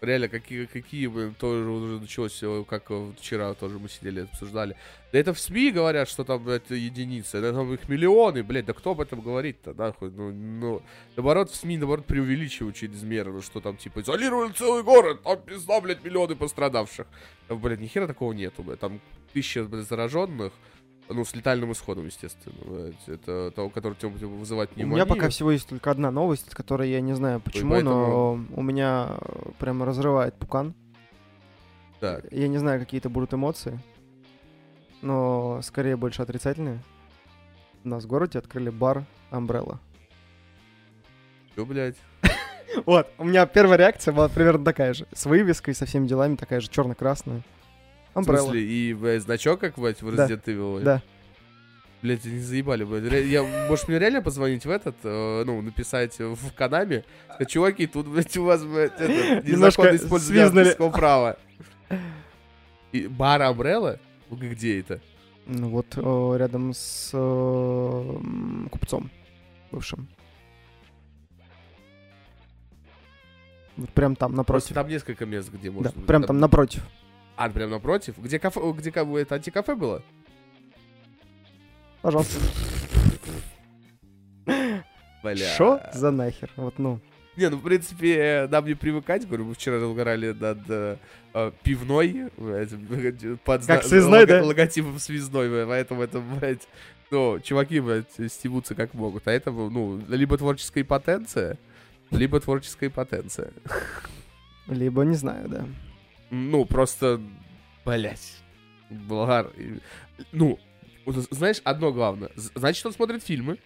[0.02, 2.90] Реально, какие, какие, блин, тоже уже началось, как
[3.20, 4.76] вчера тоже мы сидели, обсуждали.
[5.12, 8.74] Да это в СМИ говорят, что там это единицы, да там их миллионы, блядь, да
[8.74, 10.82] кто об этом говорит-то, нахуй, ну, ну,
[11.16, 16.04] наоборот, в СМИ, наоборот, преувеличивают чрезмерно, что там, типа, изолировали целый город, там, пизда, блядь,
[16.04, 17.06] миллионы пострадавших.
[17.48, 19.00] Да, блядь, ни хера такого нету, блядь, там
[19.34, 20.52] тысяча, блядь, зараженных,
[21.14, 25.06] ну, с летальным исходом, естественно, блядь, это то, который типа, вызывает У пневмонию.
[25.06, 28.46] меня пока всего есть только одна новость, от которой я не знаю почему, поэтому- но
[28.56, 30.74] у меня э, прям разрывает пукан.
[32.00, 33.80] Так, Я не знаю, какие это будут эмоции,
[35.02, 36.80] но скорее больше отрицательные.
[37.84, 39.78] У нас в городе открыли бар Umbrella.
[41.54, 41.98] что, блядь?
[42.86, 45.06] Вот, у меня первая реакция была примерно такая же.
[45.14, 47.42] С вывеской, со всеми делами, такая же черно-красная.
[48.14, 48.44] В Umbrella.
[48.44, 50.26] смысле, и, блядь, значок, как, блядь, в Да.
[50.28, 50.82] Resident Evil?
[50.82, 51.02] Да.
[52.02, 52.84] Блять, не заебали.
[52.84, 57.04] Ре- Я, может, мне реально позвонить в этот, э, ну, написать в Канаме,
[57.48, 61.38] чуваки, тут, блядь, у вас, блядь, это, незаконно использование авторского права.
[62.92, 64.00] И бар Umbrella?
[64.30, 65.00] Где это?
[65.46, 68.18] Ну вот э, рядом с э,
[68.72, 69.10] купцом
[69.72, 70.08] бывшим.
[73.78, 74.76] Вот прям там, Просто напротив.
[74.76, 75.92] там несколько мест, где Да, можно...
[76.06, 76.84] прям там напротив.
[77.44, 78.16] А, прям напротив?
[78.20, 80.04] Где кафе, где ка- это антикафе было?
[82.04, 82.40] Пожалуйста.
[85.24, 85.36] Бля.
[85.56, 86.52] Что за нахер?
[86.56, 87.00] Вот, ну.
[87.38, 90.98] Не, ну, в принципе, э, нам не привыкать, говорю, мы вчера угорали над э,
[91.34, 92.30] э, пивной,
[93.46, 94.44] под Как связной, лого- да?
[94.44, 96.68] логотипом связной, поэтому это, блядь,
[97.10, 101.58] ну, чуваки, блядь, стебутся как могут, а это, ну, либо творческая потенция,
[102.12, 103.52] либо творческая потенция.
[104.68, 105.66] Либо не знаю, да.
[106.32, 107.22] Ну, просто,
[107.86, 108.38] блядь,
[108.90, 109.52] Болгар,
[110.32, 110.58] ну,
[111.30, 113.58] знаешь, одно главное, значит, он смотрит фильмы,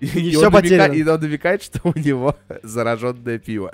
[0.00, 0.92] и, и он намека- потеряно.
[0.94, 3.70] и он намекает, что у него зараженное пиво.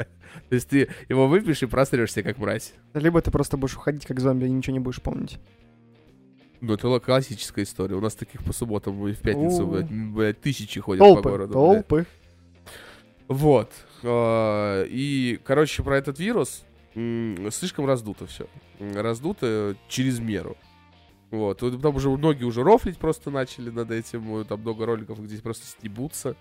[0.49, 2.75] То есть ты его выпьешь и просрешься, как мразь.
[2.95, 5.39] Либо ты просто будешь уходить как зомби и ничего не будешь помнить.
[6.61, 7.95] Ну, это ла- классическая история.
[7.95, 11.53] У нас таких по субботам и в пятницу, блядь, блядь, тысячи ходят по Толпы, городу.
[11.53, 11.87] блядь.
[11.89, 12.07] толпы.
[13.29, 13.73] Вот.
[14.03, 16.65] А, И, короче, про этот вирус
[17.51, 18.47] слишком раздуто все.
[18.79, 20.57] Раздуто через меру.
[21.31, 21.59] Вот.
[21.59, 24.45] Там уже многие уже рофлить просто начали над этим.
[24.45, 26.37] Там много роликов, где просто стебутся.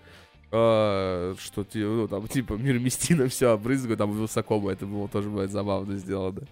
[0.52, 5.96] А, что ну, там, типа, мирмистином все обрызгают, там высоком это было тоже, блядь, забавно
[5.96, 6.42] сделано.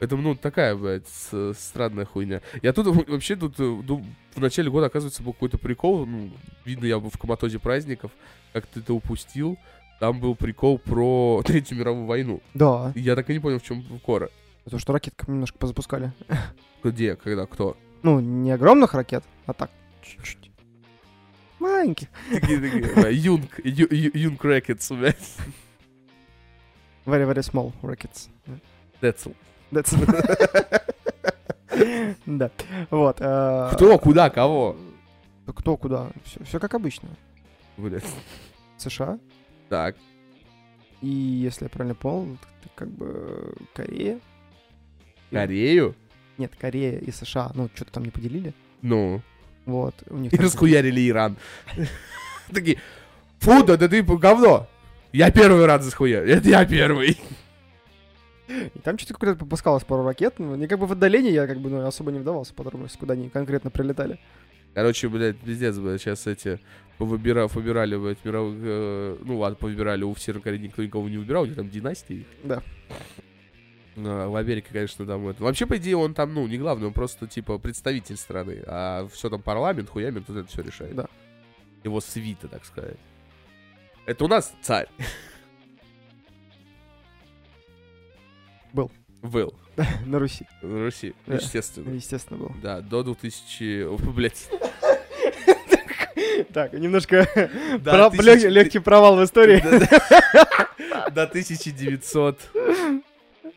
[0.00, 1.08] Поэтому, ну, такая, блядь,
[1.56, 2.40] странная хуйня.
[2.62, 6.06] Я тут вообще тут э, ду- в начале года, оказывается, был какой-то прикол.
[6.06, 6.30] Ну,
[6.64, 8.10] видно, я был в коматозе праздников,
[8.52, 9.56] как ты это упустил.
[9.98, 12.40] Там был прикол про Третью мировую войну.
[12.54, 12.92] Да.
[12.94, 14.28] И Я так и не понял, в чем кора.
[14.64, 16.12] Потому что ракетками немножко позапускали.
[16.84, 17.76] Где, когда, кто?
[18.02, 19.70] Ну, не огромных ракет, а так,
[20.02, 20.50] чуть-чуть.
[21.58, 22.06] Маленьких.
[23.10, 25.36] Юнг, Юнг Рэкетс, блядь.
[27.04, 28.28] Very, very small rockets.
[29.02, 29.30] Децл.
[29.72, 29.94] That's...
[32.26, 32.50] Да.
[32.90, 33.16] Вот.
[33.20, 34.76] э, Кто, куда, кого?
[35.46, 36.10] Кто, куда?
[36.44, 37.08] Все как обычно.
[37.76, 38.04] Блядь.
[38.76, 39.18] США.
[39.68, 39.96] Так.
[41.00, 44.20] И, если я правильно понял, это как бы Корея.
[45.30, 45.94] Корею?
[46.38, 47.52] Нет, Корея и США.
[47.54, 48.54] Ну, что-то там не поделили.
[48.82, 49.20] Ну.
[49.66, 49.94] Вот.
[50.08, 51.36] У них И там- расхуярили Иран.
[52.52, 52.80] Такие,
[53.38, 54.66] фу, да, ты говно.
[55.12, 56.20] Я первый рад захуя.
[56.22, 57.18] Это я первый.
[58.48, 60.34] И там что-то какое-то попускалось пару ракет.
[60.38, 63.12] Ну, не как бы в отдалении я как бы ну, особо не вдавался подробности, куда
[63.14, 64.18] они конкретно прилетали.
[64.78, 66.60] Короче, блядь, пиздец, блядь, сейчас эти
[66.98, 71.42] повыбира, выбирали, блядь, мировых, э, ну ладно, повыбирали, у Северной Кореи никто никого не выбирал,
[71.42, 72.24] у них там династии.
[72.44, 72.62] Да.
[73.96, 75.42] А, в Америке, конечно, там это.
[75.42, 79.28] Вообще, по идее, он там, ну, не главный, он просто, типа, представитель страны, а все
[79.28, 80.94] там парламент, хуями, тут это все решает.
[80.94, 81.08] Да.
[81.82, 82.98] Его свита, так сказать.
[84.06, 84.86] Это у нас царь.
[88.72, 88.92] Был.
[89.22, 89.54] Был.
[90.06, 90.46] На Руси.
[90.62, 91.34] На Руси, Да.
[91.36, 91.90] естественно.
[91.94, 92.52] Естественно, был.
[92.62, 93.84] Да, до 2000...
[93.84, 94.48] О, Блядь.
[96.52, 97.28] Так, немножко
[97.80, 99.60] Да, прав- тысяч- лег- легкий провал в истории.
[101.10, 102.40] До 1900...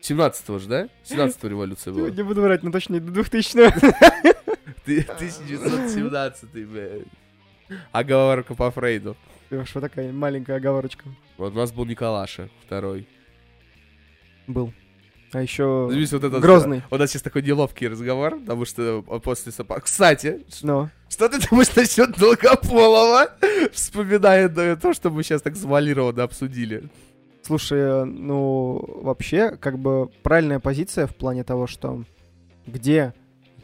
[0.00, 0.88] 17 же, да?
[1.04, 2.10] 17 революция была.
[2.10, 3.70] Не буду врать, но точно не до 2000
[4.84, 7.02] Ты- 1917, блядь.
[7.92, 9.16] Оговорка по Фрейду.
[9.64, 11.04] Что такая маленькая оговорочка.
[11.38, 13.06] Вот у нас был Николаша второй.
[14.46, 14.72] Был.
[15.32, 16.82] А еще Видишь, вот это Грозный.
[16.90, 19.80] У нас сейчас такой неловкий разговор, потому что после сапа...
[19.80, 23.30] Кстати, Но что ты думаешь насчет Долгополова?
[23.72, 26.90] Вспоминая то, что мы сейчас так завуалированно обсудили.
[27.42, 32.04] Слушай, э, ну, вообще, как бы правильная позиция в плане того, что
[32.66, 33.14] где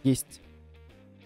[0.03, 0.41] есть,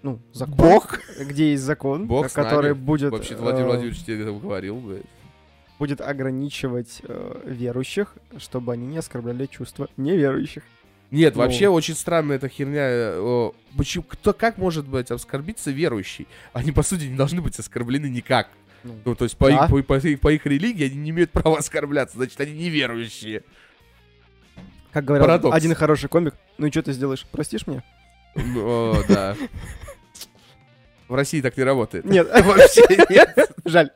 [0.02, 0.56] ну, закон.
[0.56, 1.00] Бог.
[1.18, 5.02] Где есть закон, Бог э, который будет, Вообще, Владимир э, Владимирович тебе говорил, блядь.
[5.82, 10.62] Будет ограничивать э, верующих, чтобы они не оскорбляли чувства неверующих.
[11.10, 11.42] Нет, Ну.
[11.42, 12.84] вообще очень странная эта херня.
[12.86, 16.28] э, Почему, кто, как может быть оскорбиться верующий?
[16.52, 18.48] Они, по сути, не должны быть оскорблены никак.
[18.84, 19.64] Ну, Ну, то есть по, Да.
[19.64, 23.42] их, по, по их- по их религии они не имеют права оскорбляться, значит, они неверующие.
[24.92, 25.56] как говорил Парадокс.
[25.56, 27.26] один хороший комик, ну и что ты сделаешь?
[27.32, 27.82] Простишь мне?
[28.36, 29.36] Ну, о, да.
[31.08, 32.04] В России так не работает.
[32.04, 33.50] Нет, Вообще нет.
[33.64, 33.90] жаль.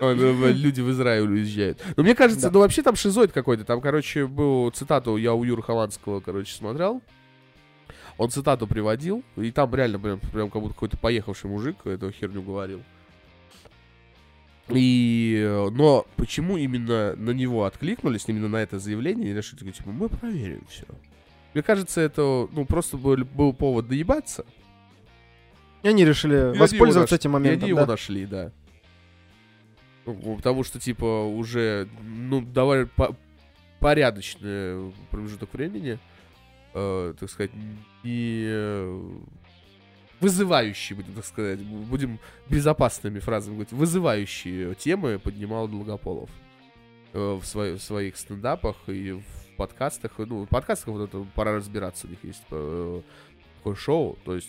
[0.00, 1.82] Ой, ну, Люди в Израиль уезжают.
[1.96, 2.52] Но мне кажется, Да.
[2.52, 3.64] ну вообще там шизоид какой-то.
[3.64, 7.00] Там, короче, был цитату, я у Юры Хованского, короче, смотрел.
[8.18, 12.42] Он цитату приводил, и там реально прям, прям как будто какой-то поехавший мужик эту херню
[12.42, 12.82] говорил.
[14.68, 20.08] И, но почему именно на него откликнулись, именно на это заявление, и решили, типа, мы
[20.08, 20.84] проверим все.
[21.54, 24.44] Мне кажется, это, ну, просто был, был повод доебаться.
[25.82, 27.60] И они решили И воспользоваться этим его моментом.
[27.60, 27.92] И они его да.
[27.92, 28.52] нашли, да.
[30.04, 33.16] Потому что, типа, уже, ну, довольно по-
[33.80, 35.98] порядочный промежуток времени,
[36.74, 37.50] э, так сказать,
[38.04, 39.10] не э,
[40.20, 46.30] вызывающие, будем так сказать, бу- будем безопасными фразами говорить, вызывающие темы поднимал Долгополов
[47.12, 50.12] э, в, свои- в своих стендапах и в подкастах.
[50.18, 53.00] Ну, в подкастах вот это пора разбираться, у них есть э,
[53.58, 54.48] такое шоу, то есть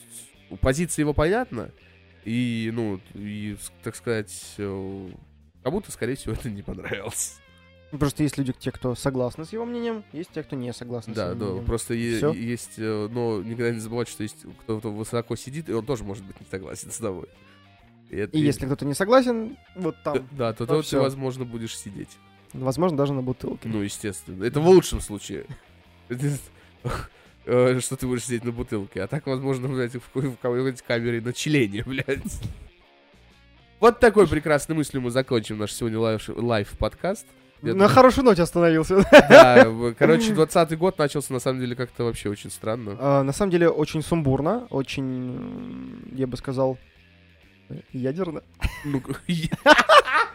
[0.61, 1.71] позиция его понятна,
[2.25, 5.09] и, ну, и, с- так сказать, э,
[5.63, 7.39] кому-то, скорее всего, это не понравилось.
[7.91, 11.15] Просто есть люди, те, кто согласны с его мнением, есть те, кто не согласны с
[11.15, 11.65] Да, его да, мнением.
[11.65, 12.33] просто е- Всё?
[12.33, 16.25] есть, э, но никогда не забывать, что есть кто-то высоко сидит, и он тоже может
[16.25, 17.27] быть не согласен с тобой.
[18.09, 21.77] это- И если кто-то не согласен, вот Да, там, да, то, то ты, возможно, будешь
[21.77, 22.09] сидеть.
[22.51, 23.69] возможно, даже на бутылке.
[23.69, 24.43] Ну, естественно.
[24.43, 25.45] Это в лучшем случае.
[27.47, 29.01] Э, Что ты будешь сидеть на бутылке.
[29.03, 32.39] А так, возможно, блядь, в в какой-нибудь камере на члене, блядь.
[33.79, 37.25] Вот такой прекрасной мыслью мы закончим наш сегодня live- live-подкаст.
[37.61, 38.95] Я на думаю- хорошей ноте остановился.
[39.29, 39.67] Да,
[39.97, 42.97] короче, 20 год начался, на самом деле, как-то вообще очень странно.
[42.99, 46.77] А, На самом деле, очень сумбурно, очень, я бы сказал,
[47.93, 48.41] ядерно.
[48.85, 49.01] Ну,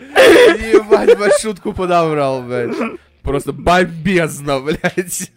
[0.00, 2.76] ебать, шутку подобрал, блядь.
[3.22, 5.30] Просто бомбезно, блядь.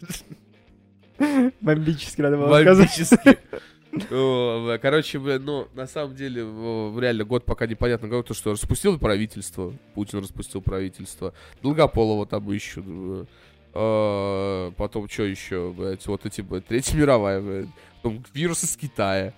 [1.60, 3.38] Бомбически надо было сказать.
[4.82, 10.18] Короче, ну, на самом деле, реально, год пока непонятно, как то, что распустил правительство, Путин
[10.18, 12.84] распустил правительство, Долгополова там ищут,
[13.74, 17.68] э, потом что еще, блядь, вот эти, блядь, Третья мировая, блядь,
[18.02, 19.32] потом вирус из Китая.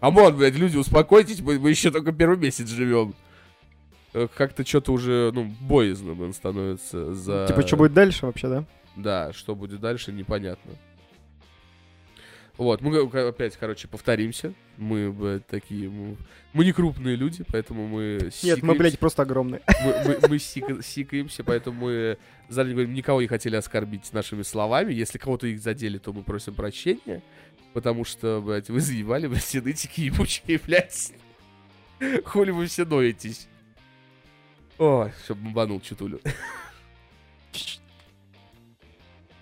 [0.00, 3.14] Амон, блядь, люди, успокойтесь, мы, мы еще только первый месяц живем.
[4.14, 7.46] Э, Как-то что-то уже, ну, боязно, блин, становится за...
[7.46, 8.64] Типа, что будет дальше вообще, да?
[8.96, 10.72] Да, что будет дальше, непонятно.
[12.58, 14.54] Вот, мы опять, короче, повторимся.
[14.78, 15.90] Мы, блядь, такие...
[15.90, 16.16] Мы,
[16.54, 18.30] мы не крупные люди, поэтому мы...
[18.42, 19.60] Нет, мы, блядь, просто огромные.
[19.84, 24.92] Мы, мы- мы сика- сикаемся, поэтому мы заранее говорим, никого не хотели оскорбить нашими словами.
[24.94, 27.22] Если кого-то их задели, то мы просим прощения.
[27.74, 31.12] Потому что, блядь, вы заебали, блядь, все нытики ебучие, блядь.
[32.24, 33.48] Хули вы все ноетесь.
[34.78, 36.20] Ой, все, бомбанул чутулю.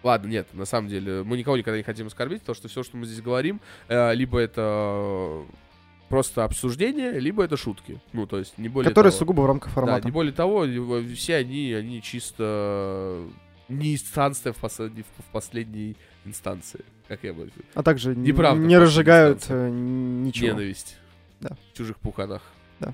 [0.04, 2.96] Ладно, нет, на самом деле, мы никого никогда не хотим оскорбить, потому что все, что
[2.98, 5.42] мы здесь говорим, э, либо это
[6.10, 8.00] просто обсуждение, либо это шутки.
[8.12, 9.18] Ну, то есть, не более Которые того.
[9.18, 10.06] сугубо в рамках Да, формата.
[10.06, 10.66] не более того,
[11.16, 13.24] все они, они чисто
[13.70, 15.96] не инстанция в последней, в последней
[16.26, 20.48] инстанции, как я бы А также Неправда, не разжигают э, ничего.
[20.48, 20.98] Ненависть.
[21.40, 21.56] Да.
[21.72, 22.42] В чужих пуканах.
[22.78, 22.92] Да.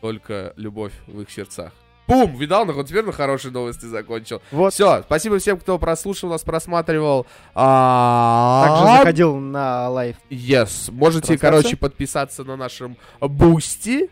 [0.00, 1.72] Только любовь в их сердцах.
[2.06, 2.36] Бум!
[2.36, 4.40] Видал, ну вот теперь на хорошие новости закончил.
[4.50, 4.72] Вот.
[4.72, 7.26] Все, спасибо всем, кто прослушал нас, просматривал.
[7.54, 10.16] А, Также заходил на live.
[10.30, 10.90] Yes.
[10.92, 14.10] Можете, короче, подписаться на нашем Boosty.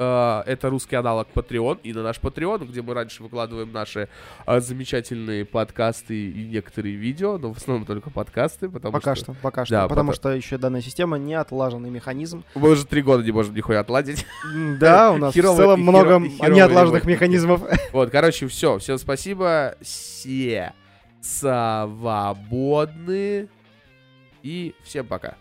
[0.00, 1.80] Э, Это русский аналог Patreon.
[1.82, 4.08] И на наш Patreon, где мы раньше выкладываем наши
[4.46, 9.24] э, замечательные подкасты и некоторые видео, но в основном только подкасты, потому Пока что...
[9.34, 9.74] что, пока что.
[9.74, 12.44] Да, потому что еще данная система не отлаженный механизм.
[12.54, 14.24] Мы уже три года не можем нихуя отладить.
[14.80, 17.60] Да, у нас в целом много неотлаженных механизмов.
[17.92, 18.78] Вот, короче, все.
[18.78, 19.74] Всем спасибо.
[19.82, 20.72] Все
[21.20, 22.70] свободны.
[24.42, 25.34] И всем пока.